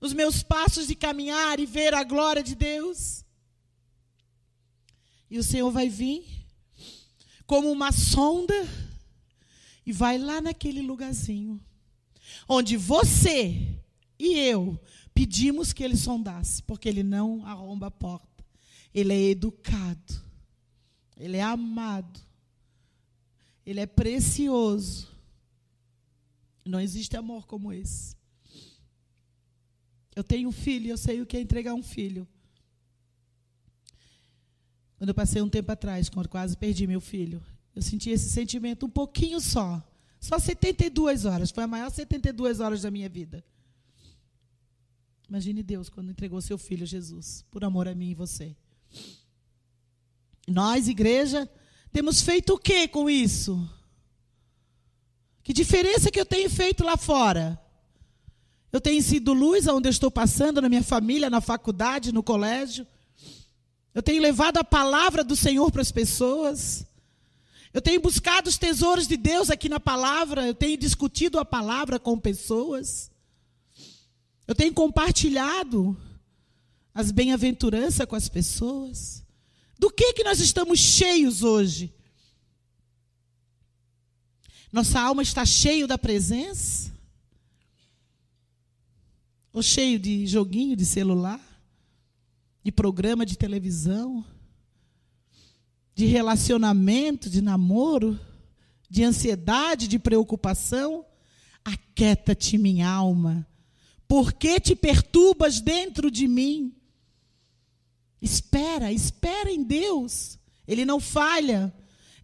Os 0.00 0.12
meus 0.12 0.42
passos 0.42 0.86
de 0.86 0.94
caminhar 0.94 1.58
e 1.58 1.66
ver 1.66 1.94
a 1.94 2.02
glória 2.02 2.42
de 2.42 2.54
Deus? 2.54 3.23
E 5.34 5.38
o 5.38 5.42
Senhor 5.42 5.68
vai 5.72 5.88
vir 5.88 6.24
como 7.44 7.68
uma 7.68 7.90
sonda 7.90 8.54
e 9.84 9.92
vai 9.92 10.16
lá 10.16 10.40
naquele 10.40 10.80
lugarzinho 10.80 11.60
onde 12.48 12.76
você 12.76 13.76
e 14.16 14.38
eu 14.38 14.80
pedimos 15.12 15.72
que 15.72 15.82
ele 15.82 15.96
sondasse, 15.96 16.62
porque 16.62 16.88
ele 16.88 17.02
não 17.02 17.44
arromba 17.44 17.88
a 17.88 17.90
porta. 17.90 18.44
Ele 18.94 19.12
é 19.12 19.30
educado. 19.30 20.22
Ele 21.16 21.38
é 21.38 21.42
amado. 21.42 22.20
Ele 23.66 23.80
é 23.80 23.86
precioso. 23.86 25.10
Não 26.64 26.78
existe 26.78 27.16
amor 27.16 27.44
como 27.48 27.72
esse. 27.72 28.16
Eu 30.14 30.22
tenho 30.22 30.48
um 30.48 30.52
filho 30.52 30.90
eu 30.90 30.96
sei 30.96 31.20
o 31.20 31.26
que 31.26 31.36
é 31.36 31.40
entregar 31.40 31.74
um 31.74 31.82
filho. 31.82 32.24
Quando 35.04 35.10
eu 35.10 35.14
passei 35.14 35.42
um 35.42 35.50
tempo 35.50 35.70
atrás, 35.70 36.08
quando 36.08 36.30
quase 36.30 36.56
perdi 36.56 36.86
meu 36.86 36.98
filho, 36.98 37.44
eu 37.76 37.82
senti 37.82 38.08
esse 38.08 38.30
sentimento 38.30 38.86
um 38.86 38.88
pouquinho 38.88 39.38
só. 39.38 39.86
Só 40.18 40.38
72 40.38 41.26
horas. 41.26 41.50
Foi 41.50 41.64
a 41.64 41.66
maior 41.66 41.90
72 41.90 42.58
horas 42.58 42.80
da 42.80 42.90
minha 42.90 43.06
vida. 43.06 43.44
Imagine 45.28 45.62
Deus 45.62 45.90
quando 45.90 46.10
entregou 46.10 46.40
seu 46.40 46.56
filho 46.56 46.86
Jesus, 46.86 47.44
por 47.50 47.62
amor 47.64 47.86
a 47.86 47.94
mim 47.94 48.12
e 48.12 48.14
você. 48.14 48.56
Nós, 50.48 50.88
igreja, 50.88 51.46
temos 51.92 52.22
feito 52.22 52.54
o 52.54 52.58
que 52.58 52.88
com 52.88 53.10
isso? 53.10 53.70
Que 55.42 55.52
diferença 55.52 56.10
que 56.10 56.18
eu 56.18 56.24
tenho 56.24 56.48
feito 56.48 56.82
lá 56.82 56.96
fora? 56.96 57.60
Eu 58.72 58.80
tenho 58.80 59.02
sido 59.02 59.34
luz 59.34 59.68
aonde 59.68 59.86
eu 59.86 59.92
estou 59.92 60.10
passando, 60.10 60.62
na 60.62 60.68
minha 60.70 60.82
família, 60.82 61.28
na 61.28 61.42
faculdade, 61.42 62.10
no 62.10 62.22
colégio. 62.22 62.86
Eu 63.94 64.02
tenho 64.02 64.20
levado 64.20 64.56
a 64.58 64.64
palavra 64.64 65.22
do 65.22 65.36
Senhor 65.36 65.70
para 65.70 65.80
as 65.80 65.92
pessoas. 65.92 66.84
Eu 67.72 67.80
tenho 67.80 68.00
buscado 68.00 68.48
os 68.48 68.58
tesouros 68.58 69.06
de 69.06 69.16
Deus 69.16 69.50
aqui 69.50 69.68
na 69.68 69.78
palavra. 69.78 70.46
Eu 70.46 70.54
tenho 70.54 70.76
discutido 70.76 71.38
a 71.38 71.44
palavra 71.44 71.98
com 71.98 72.18
pessoas. 72.18 73.10
Eu 74.46 74.54
tenho 74.54 74.74
compartilhado 74.74 75.96
as 76.92 77.10
bem-aventuranças 77.10 78.06
com 78.06 78.16
as 78.16 78.28
pessoas. 78.28 79.22
Do 79.78 79.90
que 79.90 80.12
que 80.12 80.24
nós 80.24 80.40
estamos 80.40 80.78
cheios 80.78 81.42
hoje? 81.42 81.92
Nossa 84.72 85.00
alma 85.00 85.22
está 85.22 85.46
cheio 85.46 85.86
da 85.86 85.96
presença? 85.96 86.92
Ou 89.52 89.62
cheio 89.62 90.00
de 90.00 90.26
joguinho 90.26 90.74
de 90.74 90.84
celular? 90.84 91.40
De 92.64 92.72
programa 92.72 93.26
de 93.26 93.36
televisão? 93.36 94.24
De 95.94 96.06
relacionamento, 96.06 97.28
de 97.28 97.42
namoro? 97.42 98.18
De 98.88 99.04
ansiedade, 99.04 99.86
de 99.86 99.98
preocupação? 99.98 101.04
Aquieta-te, 101.62 102.56
minha 102.56 102.88
alma. 102.88 103.46
Por 104.08 104.32
que 104.32 104.58
te 104.58 104.74
perturbas 104.74 105.60
dentro 105.60 106.10
de 106.10 106.26
mim? 106.26 106.74
Espera, 108.20 108.90
espera 108.90 109.50
em 109.50 109.62
Deus. 109.62 110.38
Ele 110.66 110.86
não 110.86 110.98
falha, 110.98 111.70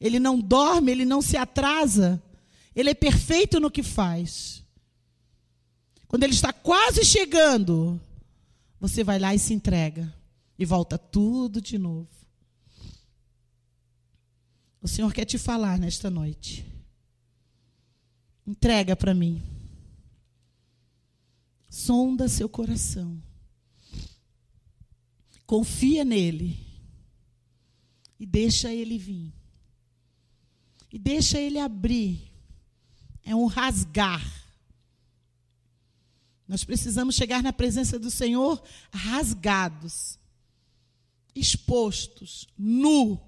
ele 0.00 0.18
não 0.18 0.40
dorme, 0.40 0.90
ele 0.90 1.04
não 1.04 1.20
se 1.20 1.36
atrasa. 1.36 2.22
Ele 2.74 2.88
é 2.88 2.94
perfeito 2.94 3.60
no 3.60 3.70
que 3.70 3.82
faz. 3.82 4.64
Quando 6.08 6.22
ele 6.22 6.32
está 6.32 6.50
quase 6.50 7.04
chegando, 7.04 8.00
você 8.80 9.04
vai 9.04 9.18
lá 9.18 9.34
e 9.34 9.38
se 9.38 9.52
entrega. 9.52 10.18
E 10.60 10.64
volta 10.66 10.98
tudo 10.98 11.58
de 11.58 11.78
novo. 11.78 12.10
O 14.82 14.86
Senhor 14.86 15.10
quer 15.10 15.24
te 15.24 15.38
falar 15.38 15.78
nesta 15.78 16.10
noite. 16.10 16.66
Entrega 18.46 18.94
para 18.94 19.14
mim. 19.14 19.42
Sonda 21.70 22.28
seu 22.28 22.46
coração. 22.46 23.22
Confia 25.46 26.04
nele. 26.04 26.58
E 28.18 28.26
deixa 28.26 28.70
ele 28.70 28.98
vir. 28.98 29.32
E 30.92 30.98
deixa 30.98 31.40
ele 31.40 31.58
abrir. 31.58 32.30
É 33.24 33.34
um 33.34 33.46
rasgar. 33.46 34.22
Nós 36.46 36.64
precisamos 36.64 37.14
chegar 37.14 37.42
na 37.42 37.52
presença 37.52 37.98
do 37.98 38.10
Senhor 38.10 38.62
rasgados, 38.92 40.19
expostos, 41.34 42.46
nu. 42.56 43.20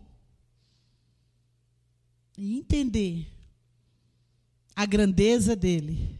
E 2.36 2.56
entender 2.56 3.26
a 4.74 4.86
grandeza 4.86 5.54
dele. 5.54 6.18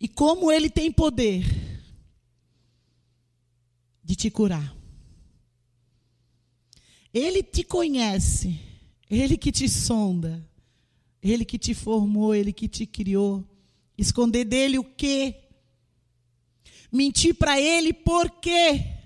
E 0.00 0.08
como 0.08 0.50
ele 0.50 0.70
tem 0.70 0.90
poder 0.90 1.44
de 4.02 4.16
te 4.16 4.30
curar. 4.30 4.74
Ele 7.12 7.42
te 7.42 7.62
conhece, 7.62 8.58
ele 9.10 9.36
que 9.36 9.52
te 9.52 9.68
sonda, 9.68 10.48
ele 11.22 11.44
que 11.44 11.58
te 11.58 11.74
formou, 11.74 12.34
ele 12.34 12.52
que 12.52 12.68
te 12.68 12.86
criou. 12.86 13.44
Esconder 13.98 14.44
dele 14.44 14.78
o 14.78 14.84
quê? 14.84 15.36
Mentir 16.90 17.34
para 17.34 17.60
ele 17.60 17.92
por 17.92 18.30
quê? 18.30 18.99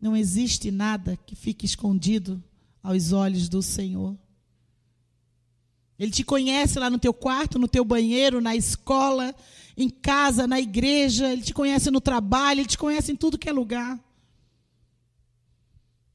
Não 0.00 0.16
existe 0.16 0.70
nada 0.70 1.18
que 1.26 1.34
fique 1.34 1.64
escondido 1.66 2.42
aos 2.82 3.12
olhos 3.12 3.48
do 3.48 3.62
Senhor. 3.62 4.16
Ele 5.98 6.10
te 6.10 6.22
conhece 6.22 6.78
lá 6.78 6.90
no 6.90 6.98
teu 6.98 7.14
quarto, 7.14 7.58
no 7.58 7.66
teu 7.66 7.84
banheiro, 7.84 8.40
na 8.40 8.54
escola, 8.54 9.34
em 9.76 9.88
casa, 9.88 10.46
na 10.46 10.60
igreja, 10.60 11.32
ele 11.32 11.42
te 11.42 11.54
conhece 11.54 11.90
no 11.90 12.00
trabalho, 12.00 12.60
ele 12.60 12.68
te 12.68 12.78
conhece 12.78 13.12
em 13.12 13.16
tudo 13.16 13.38
que 13.38 13.48
é 13.48 13.52
lugar. 13.52 13.98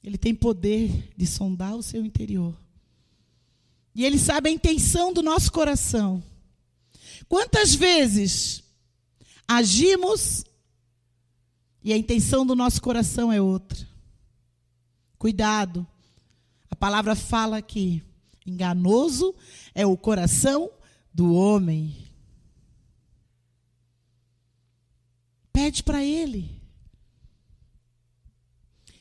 Ele 0.03 0.17
tem 0.17 0.33
poder 0.33 1.11
de 1.15 1.27
sondar 1.27 1.75
o 1.75 1.83
seu 1.83 2.05
interior. 2.05 2.55
E 3.93 4.05
ele 4.05 4.17
sabe 4.17 4.49
a 4.49 4.51
intenção 4.51 5.11
do 5.11 5.21
nosso 5.21 5.51
coração. 5.51 6.23
Quantas 7.27 7.75
vezes 7.75 8.63
agimos 9.47 10.45
e 11.83 11.91
a 11.91 11.97
intenção 11.97 12.45
do 12.45 12.55
nosso 12.55 12.81
coração 12.81 13.31
é 13.31 13.41
outra? 13.41 13.87
Cuidado. 15.17 15.85
A 16.69 16.75
palavra 16.75 17.15
fala 17.15 17.61
que 17.61 18.03
enganoso 18.45 19.35
é 19.73 19.85
o 19.85 19.97
coração 19.97 20.69
do 21.13 21.33
homem. 21.33 21.95
Pede 25.51 25.83
para 25.83 26.03
Ele. 26.03 26.61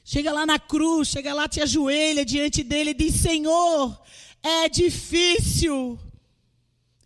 Chega 0.05 0.33
lá 0.33 0.45
na 0.45 0.59
cruz, 0.59 1.09
chega 1.09 1.33
lá, 1.33 1.49
te 1.49 1.61
ajoelha 1.61 2.25
diante 2.25 2.65
dele 2.65 2.91
e 2.91 2.95
diz: 2.95 3.15
Senhor, 3.15 4.03
é 4.43 4.69
difícil, 4.69 5.99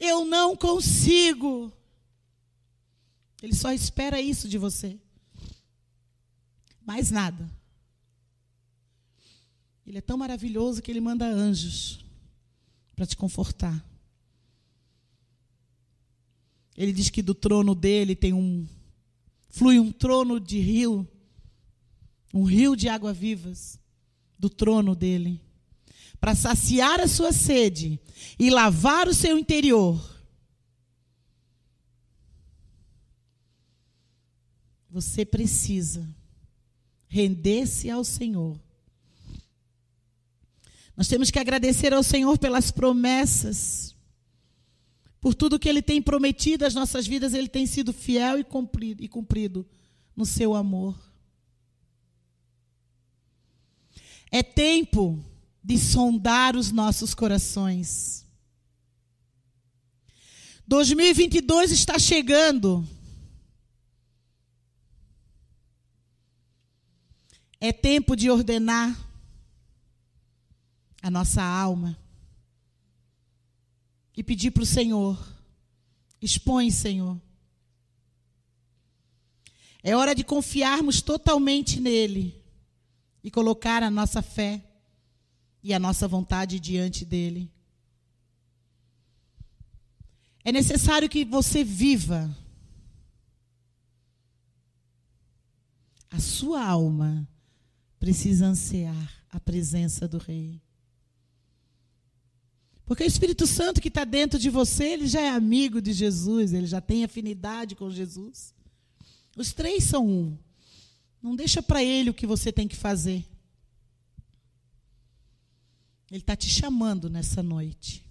eu 0.00 0.24
não 0.24 0.56
consigo. 0.56 1.70
Ele 3.42 3.54
só 3.54 3.72
espera 3.72 4.20
isso 4.20 4.48
de 4.48 4.56
você. 4.56 4.98
Mais 6.84 7.10
nada. 7.10 7.50
Ele 9.86 9.98
é 9.98 10.00
tão 10.00 10.16
maravilhoso 10.16 10.82
que 10.82 10.90
ele 10.90 11.00
manda 11.00 11.26
anjos 11.26 12.04
para 12.94 13.06
te 13.06 13.16
confortar. 13.16 13.84
Ele 16.76 16.92
diz 16.92 17.10
que 17.10 17.22
do 17.22 17.34
trono 17.34 17.74
dele 17.74 18.16
tem 18.16 18.32
um 18.32 18.66
flui 19.48 19.78
um 19.78 19.92
trono 19.92 20.40
de 20.40 20.58
rio, 20.58 21.06
um 22.32 22.42
rio 22.42 22.74
de 22.74 22.88
água 22.88 23.12
vivas 23.12 23.78
do 24.36 24.50
trono 24.50 24.96
dele, 24.96 25.40
para 26.18 26.34
saciar 26.34 26.98
a 26.98 27.06
sua 27.06 27.32
sede 27.32 28.00
e 28.36 28.50
lavar 28.50 29.06
o 29.06 29.14
seu 29.14 29.38
interior. 29.38 30.12
Você 34.90 35.24
precisa 35.24 36.08
render-se 37.14 37.88
ao 37.88 38.02
Senhor. 38.02 38.60
Nós 40.96 41.06
temos 41.06 41.30
que 41.30 41.38
agradecer 41.38 41.94
ao 41.94 42.02
Senhor 42.02 42.36
pelas 42.38 42.72
promessas 42.72 43.94
por 45.20 45.32
tudo 45.32 45.58
que 45.60 45.68
Ele 45.68 45.80
tem 45.80 46.02
prometido 46.02 46.66
às 46.66 46.74
nossas 46.74 47.06
vidas, 47.06 47.32
Ele 47.32 47.48
tem 47.48 47.66
sido 47.66 47.92
fiel 47.92 48.36
e 48.36 48.42
cumprido, 48.42 49.00
e 49.00 49.06
cumprido 49.06 49.64
no 50.16 50.26
seu 50.26 50.56
amor. 50.56 50.98
É 54.28 54.42
tempo 54.42 55.24
de 55.62 55.78
sondar 55.78 56.56
os 56.56 56.72
nossos 56.72 57.14
corações. 57.14 58.26
2022 60.66 61.70
está 61.70 61.96
chegando. 61.96 62.84
É 67.66 67.72
tempo 67.72 68.14
de 68.14 68.28
ordenar 68.28 68.94
a 71.00 71.10
nossa 71.10 71.42
alma 71.42 71.98
e 74.14 74.22
pedir 74.22 74.50
para 74.50 74.62
o 74.62 74.66
Senhor: 74.66 75.18
expõe, 76.20 76.70
Senhor. 76.70 77.18
É 79.82 79.96
hora 79.96 80.14
de 80.14 80.22
confiarmos 80.22 81.00
totalmente 81.00 81.80
nele 81.80 82.38
e 83.22 83.30
colocar 83.30 83.82
a 83.82 83.90
nossa 83.90 84.20
fé 84.20 84.62
e 85.62 85.72
a 85.72 85.78
nossa 85.78 86.06
vontade 86.06 86.60
diante 86.60 87.02
dele. 87.02 87.50
É 90.44 90.52
necessário 90.52 91.08
que 91.08 91.24
você 91.24 91.64
viva 91.64 92.30
a 96.10 96.20
sua 96.20 96.62
alma 96.62 97.26
precisa 98.04 98.44
ansiar 98.44 99.26
a 99.30 99.40
presença 99.40 100.06
do 100.06 100.18
Rei. 100.18 100.60
Porque 102.84 103.02
o 103.02 103.06
Espírito 103.06 103.46
Santo 103.46 103.80
que 103.80 103.88
está 103.88 104.04
dentro 104.04 104.38
de 104.38 104.50
você, 104.50 104.92
ele 104.92 105.06
já 105.06 105.22
é 105.22 105.30
amigo 105.30 105.80
de 105.80 105.94
Jesus, 105.94 106.52
ele 106.52 106.66
já 106.66 106.82
tem 106.82 107.02
afinidade 107.02 107.74
com 107.74 107.90
Jesus. 107.90 108.54
Os 109.34 109.54
três 109.54 109.84
são 109.84 110.06
um. 110.06 110.36
Não 111.22 111.34
deixa 111.34 111.62
para 111.62 111.82
ele 111.82 112.10
o 112.10 112.14
que 112.14 112.26
você 112.26 112.52
tem 112.52 112.68
que 112.68 112.76
fazer. 112.76 113.24
Ele 116.10 116.20
está 116.20 116.36
te 116.36 116.50
chamando 116.50 117.08
nessa 117.08 117.42
noite. 117.42 118.04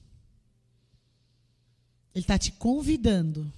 Ele 2.16 2.24
está 2.24 2.40
te 2.40 2.52
convidando. 2.54 3.54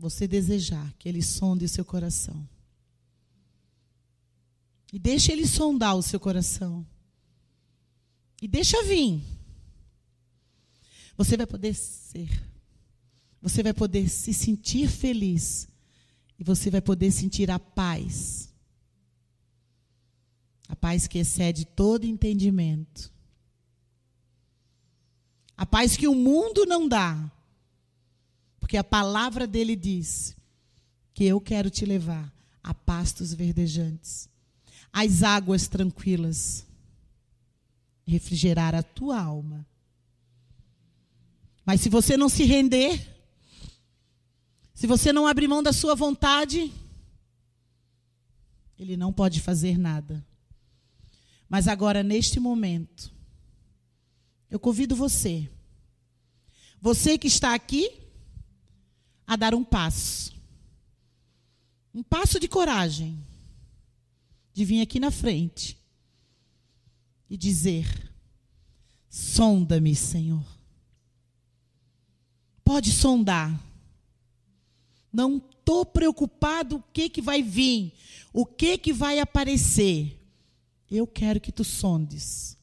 Você 0.00 0.26
desejar 0.26 0.92
que 0.98 1.06
Ele 1.08 1.22
sonde 1.22 1.66
o 1.66 1.68
seu 1.68 1.84
coração. 1.84 2.48
E 4.90 4.98
deixa 4.98 5.30
Ele 5.30 5.46
sondar 5.46 5.94
o 5.94 6.02
seu 6.02 6.18
coração. 6.18 6.86
E 8.40 8.48
deixa 8.48 8.82
vir. 8.84 9.22
Você 11.18 11.36
vai 11.36 11.46
poder 11.46 11.74
ser. 11.74 12.30
Você 13.42 13.62
vai 13.62 13.74
poder 13.74 14.08
se 14.08 14.32
sentir 14.32 14.88
feliz. 14.88 15.68
E 16.38 16.42
você 16.42 16.70
vai 16.70 16.80
poder 16.80 17.10
sentir 17.10 17.50
a 17.50 17.58
paz. 17.58 18.48
A 20.66 20.74
paz 20.74 21.06
que 21.06 21.18
excede 21.18 21.66
todo 21.66 22.06
entendimento. 22.06 23.12
A 25.58 25.66
paz 25.66 25.94
que 25.94 26.08
o 26.08 26.14
mundo 26.14 26.64
não 26.64 26.88
dá. 26.88 27.30
Porque 28.70 28.78
a 28.78 28.84
palavra 28.84 29.48
dele 29.48 29.74
diz 29.74 30.36
que 31.12 31.24
eu 31.24 31.40
quero 31.40 31.68
te 31.68 31.84
levar 31.84 32.32
a 32.62 32.72
pastos 32.72 33.34
verdejantes, 33.34 34.28
às 34.92 35.24
águas 35.24 35.66
tranquilas, 35.66 36.64
refrigerar 38.06 38.76
a 38.76 38.82
tua 38.84 39.20
alma. 39.20 39.66
Mas 41.66 41.80
se 41.80 41.88
você 41.88 42.16
não 42.16 42.28
se 42.28 42.44
render, 42.44 43.12
se 44.72 44.86
você 44.86 45.12
não 45.12 45.26
abrir 45.26 45.48
mão 45.48 45.64
da 45.64 45.72
sua 45.72 45.96
vontade, 45.96 46.72
ele 48.78 48.96
não 48.96 49.12
pode 49.12 49.40
fazer 49.40 49.76
nada. 49.76 50.24
Mas 51.48 51.66
agora, 51.66 52.04
neste 52.04 52.38
momento, 52.38 53.12
eu 54.48 54.60
convido 54.60 54.94
você, 54.94 55.50
você 56.80 57.18
que 57.18 57.26
está 57.26 57.52
aqui, 57.52 58.08
a 59.30 59.36
dar 59.36 59.54
um 59.54 59.62
passo. 59.62 60.34
Um 61.94 62.02
passo 62.02 62.40
de 62.40 62.48
coragem. 62.48 63.16
De 64.52 64.64
vir 64.64 64.82
aqui 64.82 64.98
na 64.98 65.12
frente 65.12 65.78
e 67.30 67.36
dizer: 67.36 68.12
Sonda-me, 69.08 69.94
Senhor. 69.94 70.44
Pode 72.64 72.90
sondar. 72.90 73.56
Não 75.12 75.36
estou 75.36 75.86
preocupado 75.86 76.78
o 76.78 76.82
que, 76.92 77.08
que 77.08 77.22
vai 77.22 77.40
vir, 77.40 77.92
o 78.32 78.44
que, 78.44 78.76
que 78.78 78.92
vai 78.92 79.20
aparecer. 79.20 80.20
Eu 80.90 81.06
quero 81.06 81.40
que 81.40 81.52
tu 81.52 81.62
sondes. 81.62 82.58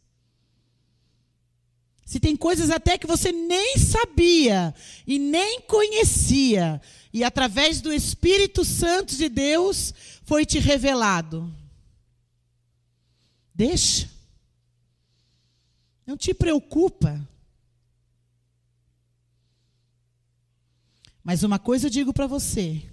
Se 2.08 2.22
tem 2.22 2.38
coisas 2.38 2.70
até 2.70 2.98
que 2.98 3.06
você 3.06 3.34
nem 3.34 3.78
sabia 3.78 4.74
e 5.06 5.20
nem 5.20 5.60
conhecia, 5.60 6.82
e 7.12 7.22
através 7.22 7.82
do 7.82 7.92
Espírito 7.92 8.64
Santo 8.64 9.14
de 9.14 9.28
Deus 9.28 9.94
foi 10.24 10.46
te 10.46 10.58
revelado. 10.58 11.54
Deixa. 13.54 14.10
Não 16.06 16.16
te 16.16 16.34
preocupa. 16.34 17.28
Mas 21.22 21.44
uma 21.44 21.60
coisa 21.60 21.88
eu 21.88 21.92
digo 21.92 22.14
para 22.14 22.26
você: 22.26 22.90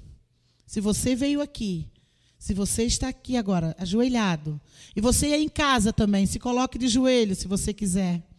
se 0.66 0.81
você 0.81 1.14
veio 1.14 1.40
aqui, 1.40 1.88
se 2.37 2.53
você 2.53 2.83
está 2.83 3.11
aqui 3.11 3.37
agora, 3.37 3.77
ajoelhado, 3.79 4.61
e 4.96 5.00
você 5.00 5.29
é 5.29 5.38
em 5.38 5.48
casa 5.48 5.92
também, 5.92 6.27
se 6.27 6.40
coloque 6.40 6.77
de 6.77 6.88
joelho 6.88 7.37
se 7.37 7.46
você 7.46 7.72
quiser. 7.72 8.33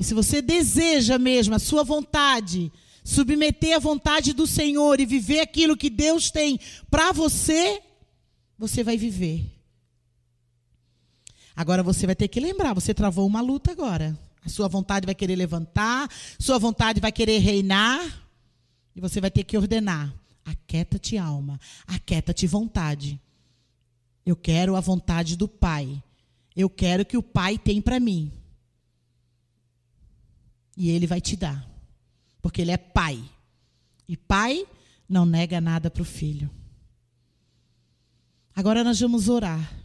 E 0.00 0.04
se 0.04 0.14
você 0.14 0.40
deseja 0.40 1.18
mesmo 1.18 1.54
a 1.54 1.58
sua 1.58 1.84
vontade, 1.84 2.72
submeter 3.04 3.76
à 3.76 3.78
vontade 3.78 4.32
do 4.32 4.46
Senhor 4.46 4.98
e 4.98 5.04
viver 5.04 5.40
aquilo 5.40 5.76
que 5.76 5.90
Deus 5.90 6.30
tem 6.30 6.58
para 6.90 7.12
você, 7.12 7.82
você 8.56 8.82
vai 8.82 8.96
viver. 8.96 9.44
Agora 11.54 11.82
você 11.82 12.06
vai 12.06 12.16
ter 12.16 12.28
que 12.28 12.40
lembrar, 12.40 12.72
você 12.72 12.94
travou 12.94 13.26
uma 13.26 13.42
luta 13.42 13.72
agora. 13.72 14.18
A 14.42 14.48
sua 14.48 14.68
vontade 14.68 15.04
vai 15.04 15.14
querer 15.14 15.36
levantar, 15.36 16.10
sua 16.38 16.56
vontade 16.56 16.98
vai 16.98 17.12
querer 17.12 17.38
reinar, 17.40 18.00
e 18.96 19.02
você 19.02 19.20
vai 19.20 19.30
ter 19.30 19.44
que 19.44 19.58
ordenar: 19.58 20.14
aquieta-te 20.46 21.18
alma, 21.18 21.60
aquieta-te 21.86 22.46
vontade. 22.46 23.20
Eu 24.24 24.34
quero 24.34 24.76
a 24.76 24.80
vontade 24.80 25.36
do 25.36 25.46
Pai. 25.46 26.02
Eu 26.56 26.70
quero 26.70 27.04
que 27.04 27.18
o 27.18 27.22
Pai 27.22 27.58
tem 27.58 27.82
para 27.82 28.00
mim. 28.00 28.39
E 30.80 30.88
ele 30.88 31.06
vai 31.06 31.20
te 31.20 31.36
dar. 31.36 31.70
Porque 32.40 32.62
ele 32.62 32.70
é 32.70 32.78
pai. 32.78 33.22
E 34.08 34.16
pai 34.16 34.66
não 35.06 35.26
nega 35.26 35.60
nada 35.60 35.90
para 35.90 36.00
o 36.00 36.06
filho. 36.06 36.50
Agora 38.56 38.82
nós 38.82 38.98
vamos 38.98 39.28
orar. 39.28 39.78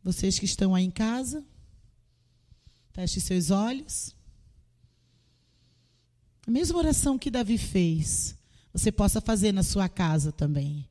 Vocês 0.00 0.38
que 0.38 0.44
estão 0.44 0.76
aí 0.76 0.84
em 0.84 0.92
casa, 0.92 1.44
feche 2.92 3.20
seus 3.20 3.50
olhos. 3.50 4.14
A 6.46 6.52
mesma 6.52 6.78
oração 6.78 7.18
que 7.18 7.28
Davi 7.28 7.58
fez, 7.58 8.38
você 8.72 8.92
possa 8.92 9.20
fazer 9.20 9.50
na 9.50 9.64
sua 9.64 9.88
casa 9.88 10.30
também. 10.30 10.88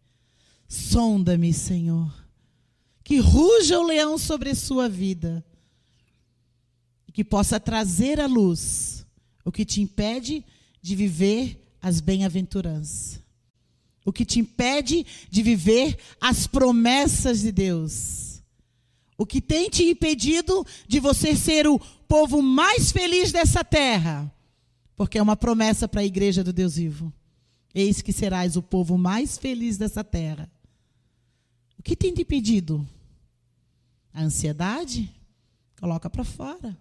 Sonda-me, 0.68 1.54
Senhor. 1.54 2.14
Que 3.02 3.18
ruja 3.18 3.80
o 3.80 3.88
leão 3.88 4.18
sobre 4.18 4.50
a 4.50 4.56
sua 4.56 4.90
vida 4.90 5.42
e 7.10 7.12
que 7.12 7.24
possa 7.24 7.60
trazer 7.60 8.20
à 8.20 8.28
luz 8.28 9.04
o 9.44 9.52
que 9.52 9.66
te 9.66 9.82
impede 9.82 10.46
de 10.80 10.96
viver 10.96 11.60
as 11.82 12.00
bem-aventuranças. 12.00 13.20
O 14.06 14.14
que 14.14 14.24
te 14.24 14.40
impede 14.40 15.04
de 15.28 15.42
viver 15.42 15.98
as 16.22 16.46
promessas 16.46 17.40
de 17.40 17.52
Deus. 17.52 18.44
O 19.18 19.26
que 19.26 19.42
tem 19.42 19.72
te 19.72 19.86
impedido 19.86 20.64
de 20.88 21.00
você 21.00 21.36
ser 21.36 21.66
o 21.66 21.80
povo 22.08 22.44
mais 22.44 22.92
feliz 22.92 23.32
dessa 23.32 23.64
terra. 23.64 24.32
Porque 24.96 25.18
é 25.18 25.22
uma 25.22 25.36
promessa 25.36 25.88
para 25.88 26.02
a 26.02 26.06
igreja 26.06 26.44
do 26.44 26.54
Deus 26.54 26.76
vivo. 26.76 27.12
Eis 27.74 28.04
que 28.04 28.14
serás 28.14 28.56
o 28.56 28.62
povo 28.62 29.00
mais 29.00 29.36
feliz 29.36 29.80
dessa 29.80 30.04
terra. 30.04 30.48
O 31.76 31.82
que 31.82 31.96
tem 31.96 32.14
te 32.14 32.22
impedido? 32.22 32.88
A 34.14 34.22
ansiedade? 34.22 35.10
Coloca 35.80 36.08
para 36.08 36.24
fora. 36.24 36.78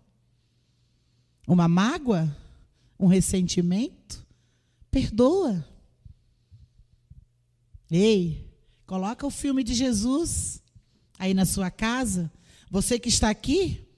Uma 1.48 1.66
mágoa? 1.66 2.37
Um 3.00 3.06
ressentimento? 3.06 4.22
Perdoa. 4.90 5.66
Ei, 7.90 8.46
coloca 8.87 9.26
o 9.26 9.30
filme 9.30 9.64
de 9.64 9.72
Jesus 9.72 10.62
aí 11.18 11.32
na 11.32 11.46
sua 11.46 11.70
casa. 11.70 12.30
Você 12.70 12.98
que 12.98 13.08
está 13.08 13.30
aqui, 13.30 13.88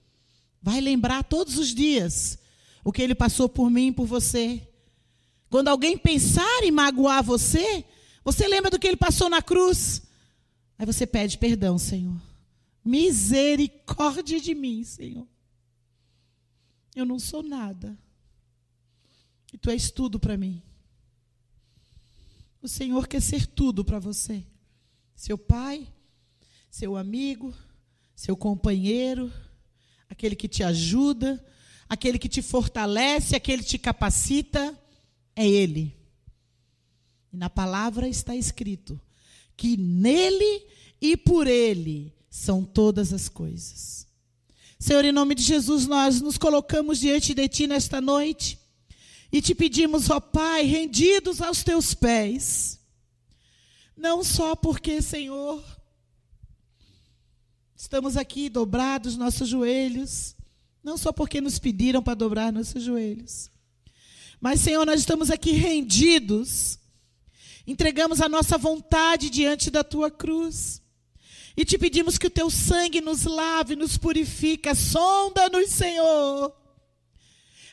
vai 0.62 0.80
lembrar 0.80 1.24
todos 1.24 1.58
os 1.58 1.74
dias 1.74 2.38
o 2.84 2.92
que 2.92 3.02
ele 3.02 3.16
passou 3.16 3.48
por 3.48 3.68
mim 3.68 3.88
e 3.88 3.92
por 3.92 4.06
você. 4.06 4.62
Quando 5.48 5.66
alguém 5.66 5.98
pensar 5.98 6.62
em 6.62 6.70
magoar 6.70 7.24
você, 7.24 7.84
você 8.24 8.46
lembra 8.46 8.70
do 8.70 8.78
que 8.78 8.86
ele 8.86 8.96
passou 8.96 9.28
na 9.28 9.42
cruz. 9.42 10.02
Aí 10.78 10.86
você 10.86 11.04
pede 11.04 11.36
perdão, 11.36 11.78
Senhor. 11.78 12.14
Misericórdia 12.84 14.40
de 14.40 14.54
mim, 14.54 14.84
Senhor. 14.84 15.26
Eu 17.00 17.06
não 17.06 17.18
sou 17.18 17.42
nada. 17.42 17.98
E 19.52 19.56
tu 19.56 19.70
és 19.70 19.90
tudo 19.90 20.20
para 20.20 20.36
mim. 20.36 20.62
O 22.60 22.68
Senhor 22.68 23.08
quer 23.08 23.22
ser 23.22 23.46
tudo 23.46 23.82
para 23.82 23.98
você. 23.98 24.44
Seu 25.16 25.38
pai, 25.38 25.88
seu 26.70 26.96
amigo, 26.96 27.54
seu 28.14 28.36
companheiro, 28.36 29.32
aquele 30.10 30.36
que 30.36 30.46
te 30.46 30.62
ajuda, 30.62 31.42
aquele 31.88 32.18
que 32.18 32.28
te 32.28 32.42
fortalece, 32.42 33.34
aquele 33.34 33.62
que 33.62 33.70
te 33.70 33.78
capacita, 33.78 34.78
é 35.34 35.48
Ele. 35.48 35.96
E 37.32 37.36
na 37.36 37.48
palavra 37.48 38.08
está 38.08 38.36
escrito 38.36 39.00
que 39.56 39.76
nele 39.76 40.66
e 41.00 41.16
por 41.16 41.46
Ele 41.46 42.14
são 42.28 42.62
todas 42.62 43.12
as 43.14 43.26
coisas. 43.26 44.06
Senhor, 44.80 45.04
em 45.04 45.12
nome 45.12 45.34
de 45.34 45.42
Jesus, 45.42 45.86
nós 45.86 46.22
nos 46.22 46.38
colocamos 46.38 47.00
diante 47.00 47.34
de 47.34 47.46
Ti 47.46 47.66
nesta 47.66 48.00
noite 48.00 48.58
e 49.30 49.42
te 49.42 49.54
pedimos, 49.54 50.08
ó 50.08 50.18
Pai, 50.18 50.62
rendidos 50.62 51.42
aos 51.42 51.62
Teus 51.62 51.92
pés. 51.92 52.80
Não 53.94 54.24
só 54.24 54.56
porque, 54.56 55.02
Senhor, 55.02 55.62
estamos 57.76 58.16
aqui 58.16 58.48
dobrados 58.48 59.18
nossos 59.18 59.50
joelhos, 59.50 60.34
não 60.82 60.96
só 60.96 61.12
porque 61.12 61.42
nos 61.42 61.58
pediram 61.58 62.02
para 62.02 62.14
dobrar 62.14 62.50
nossos 62.50 62.82
joelhos, 62.82 63.50
mas, 64.40 64.60
Senhor, 64.60 64.86
nós 64.86 65.00
estamos 65.00 65.30
aqui 65.30 65.52
rendidos, 65.52 66.78
entregamos 67.66 68.22
a 68.22 68.30
nossa 68.30 68.56
vontade 68.56 69.28
diante 69.28 69.70
da 69.70 69.84
Tua 69.84 70.10
cruz. 70.10 70.80
E 71.56 71.64
te 71.64 71.76
pedimos 71.76 72.16
que 72.16 72.26
o 72.26 72.30
teu 72.30 72.48
sangue 72.48 73.00
nos 73.00 73.24
lave, 73.24 73.76
nos 73.76 73.98
purifica, 73.98 74.74
sonda-nos, 74.74 75.70
Senhor. 75.70 76.54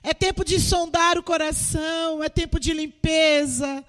É 0.04 0.14
tempo 0.14 0.44
de 0.44 0.60
sondar 0.60 1.18
o 1.18 1.24
coração, 1.24 2.24
é 2.24 2.30
tempo 2.30 2.60
de 2.60 2.74
limpeza. 2.74 3.86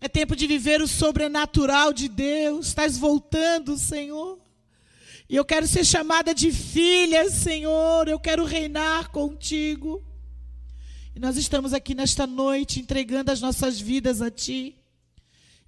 É 0.00 0.08
tempo 0.08 0.34
de 0.34 0.48
viver 0.48 0.82
o 0.82 0.88
sobrenatural 0.88 1.92
de 1.92 2.08
Deus. 2.08 2.66
Estás 2.66 2.98
voltando, 2.98 3.78
Senhor. 3.78 4.36
E 5.28 5.36
eu 5.36 5.44
quero 5.44 5.64
ser 5.64 5.84
chamada 5.84 6.34
de 6.34 6.50
filha, 6.50 7.30
Senhor. 7.30 8.08
Eu 8.08 8.18
quero 8.18 8.44
reinar 8.44 9.12
contigo. 9.12 10.02
E 11.14 11.20
nós 11.20 11.36
estamos 11.36 11.72
aqui 11.72 11.94
nesta 11.94 12.26
noite 12.26 12.80
entregando 12.80 13.30
as 13.30 13.40
nossas 13.40 13.78
vidas 13.80 14.20
a 14.20 14.28
Ti. 14.28 14.76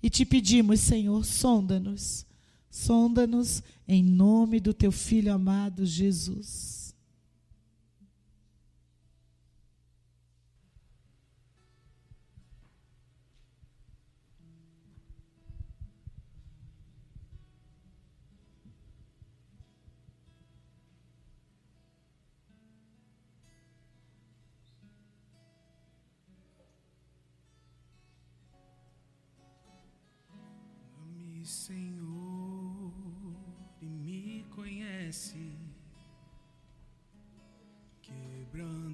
E 0.03 0.11
te 0.11 0.27
pedimos, 0.27 0.81
Senhor, 0.81 1.25
sonda-nos. 1.25 2.27
Sonda-nos 2.75 3.63
em 3.87 4.03
nome 4.03 4.59
do 4.59 4.75
Teu 4.75 4.91
Filho 4.91 5.33
amado 5.33 5.87
Jesus. 5.87 6.74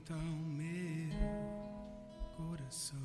Quebranta 0.00 0.14
meu 0.14 1.10
coração, 2.36 2.96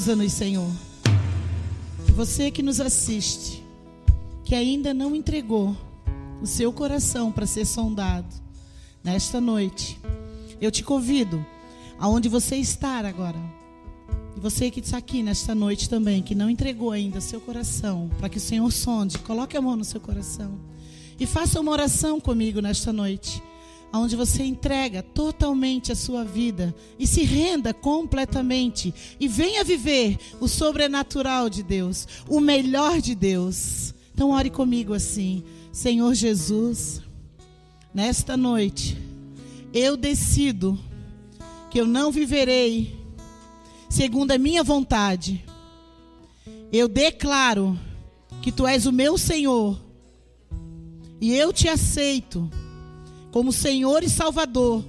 Usa-nos, 0.00 0.32
Senhor. 0.32 0.70
Você 2.16 2.50
que 2.50 2.62
nos 2.62 2.80
assiste, 2.80 3.62
que 4.46 4.54
ainda 4.54 4.94
não 4.94 5.14
entregou 5.14 5.76
o 6.40 6.46
seu 6.46 6.72
coração 6.72 7.30
para 7.30 7.46
ser 7.46 7.66
sondado, 7.66 8.34
nesta 9.04 9.42
noite, 9.42 10.00
eu 10.58 10.70
te 10.70 10.82
convido, 10.82 11.44
aonde 11.98 12.30
você 12.30 12.56
está 12.56 13.06
agora, 13.06 13.36
e 14.34 14.40
você 14.40 14.70
que 14.70 14.80
está 14.80 14.96
aqui 14.96 15.22
nesta 15.22 15.54
noite 15.54 15.86
também, 15.86 16.22
que 16.22 16.34
não 16.34 16.48
entregou 16.48 16.92
ainda 16.92 17.20
seu 17.20 17.38
coração, 17.38 18.10
para 18.18 18.30
que 18.30 18.38
o 18.38 18.40
Senhor 18.40 18.72
sonde, 18.72 19.18
coloque 19.18 19.54
a 19.54 19.60
mão 19.60 19.76
no 19.76 19.84
seu 19.84 20.00
coração 20.00 20.58
e 21.18 21.26
faça 21.26 21.60
uma 21.60 21.72
oração 21.72 22.18
comigo 22.18 22.62
nesta 22.62 22.90
noite 22.90 23.42
onde 23.92 24.14
você 24.14 24.44
entrega 24.44 25.02
totalmente 25.02 25.90
a 25.90 25.96
sua 25.96 26.24
vida 26.24 26.74
e 26.98 27.06
se 27.06 27.24
renda 27.24 27.74
completamente 27.74 28.94
e 29.18 29.26
venha 29.26 29.64
viver 29.64 30.18
o 30.40 30.46
sobrenatural 30.46 31.50
de 31.50 31.62
Deus, 31.62 32.06
o 32.28 32.40
melhor 32.40 33.00
de 33.00 33.14
Deus. 33.14 33.94
Então 34.14 34.30
ore 34.30 34.50
comigo 34.50 34.94
assim, 34.94 35.42
Senhor 35.72 36.14
Jesus, 36.14 37.00
nesta 37.92 38.36
noite 38.36 38.96
eu 39.72 39.96
decido 39.96 40.78
que 41.70 41.80
eu 41.80 41.86
não 41.86 42.10
viverei 42.10 42.98
segundo 43.88 44.30
a 44.30 44.38
minha 44.38 44.62
vontade. 44.62 45.44
Eu 46.72 46.86
declaro 46.86 47.78
que 48.40 48.52
tu 48.52 48.66
és 48.66 48.86
o 48.86 48.92
meu 48.92 49.18
Senhor 49.18 49.80
e 51.20 51.34
eu 51.34 51.52
te 51.52 51.68
aceito 51.68 52.50
como 53.30 53.52
Senhor 53.52 54.02
e 54.02 54.08
Salvador 54.08 54.84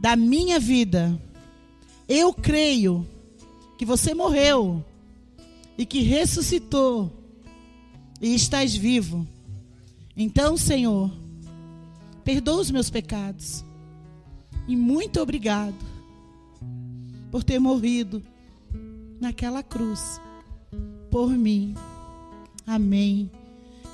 da 0.00 0.16
minha 0.16 0.58
vida. 0.58 1.20
Eu 2.08 2.34
creio 2.34 3.06
que 3.78 3.84
você 3.84 4.14
morreu 4.14 4.84
e 5.78 5.86
que 5.86 6.00
ressuscitou 6.00 7.10
e 8.20 8.34
estás 8.34 8.74
vivo. 8.74 9.26
Então, 10.16 10.56
Senhor, 10.56 11.10
perdoa 12.24 12.60
os 12.60 12.70
meus 12.70 12.90
pecados. 12.90 13.64
E 14.68 14.76
muito 14.76 15.20
obrigado 15.20 15.74
por 17.30 17.42
ter 17.42 17.58
morrido 17.58 18.22
naquela 19.20 19.62
cruz 19.62 20.20
por 21.10 21.30
mim. 21.30 21.74
Amém. 22.66 23.30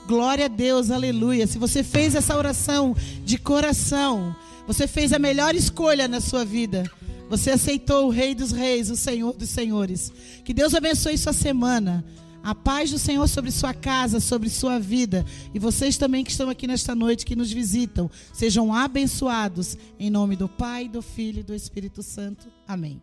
Glória 0.08 0.46
a 0.46 0.48
Deus, 0.48 0.90
aleluia. 0.90 1.46
Se 1.46 1.58
você 1.58 1.84
fez 1.84 2.14
essa 2.14 2.34
oração 2.34 2.96
de 3.26 3.36
coração, 3.36 4.34
você 4.66 4.86
fez 4.86 5.12
a 5.12 5.18
melhor 5.18 5.54
escolha 5.54 6.08
na 6.08 6.18
sua 6.18 6.46
vida. 6.46 6.90
Você 7.28 7.50
aceitou 7.50 8.06
o 8.06 8.10
Rei 8.10 8.34
dos 8.34 8.50
Reis, 8.50 8.88
o 8.88 8.96
Senhor 8.96 9.34
dos 9.34 9.50
Senhores. 9.50 10.10
Que 10.46 10.54
Deus 10.54 10.74
abençoe 10.74 11.18
sua 11.18 11.34
semana. 11.34 12.02
A 12.42 12.54
paz 12.54 12.90
do 12.90 12.98
Senhor 12.98 13.28
sobre 13.28 13.50
sua 13.50 13.74
casa, 13.74 14.18
sobre 14.18 14.48
sua 14.48 14.78
vida. 14.78 15.26
E 15.52 15.58
vocês 15.58 15.98
também 15.98 16.24
que 16.24 16.30
estão 16.30 16.48
aqui 16.48 16.66
nesta 16.66 16.94
noite, 16.94 17.26
que 17.26 17.36
nos 17.36 17.52
visitam, 17.52 18.10
sejam 18.32 18.72
abençoados. 18.72 19.76
Em 20.00 20.08
nome 20.08 20.36
do 20.36 20.48
Pai, 20.48 20.88
do 20.88 21.02
Filho 21.02 21.40
e 21.40 21.42
do 21.42 21.54
Espírito 21.54 22.02
Santo. 22.02 22.46
Amém. 22.66 23.02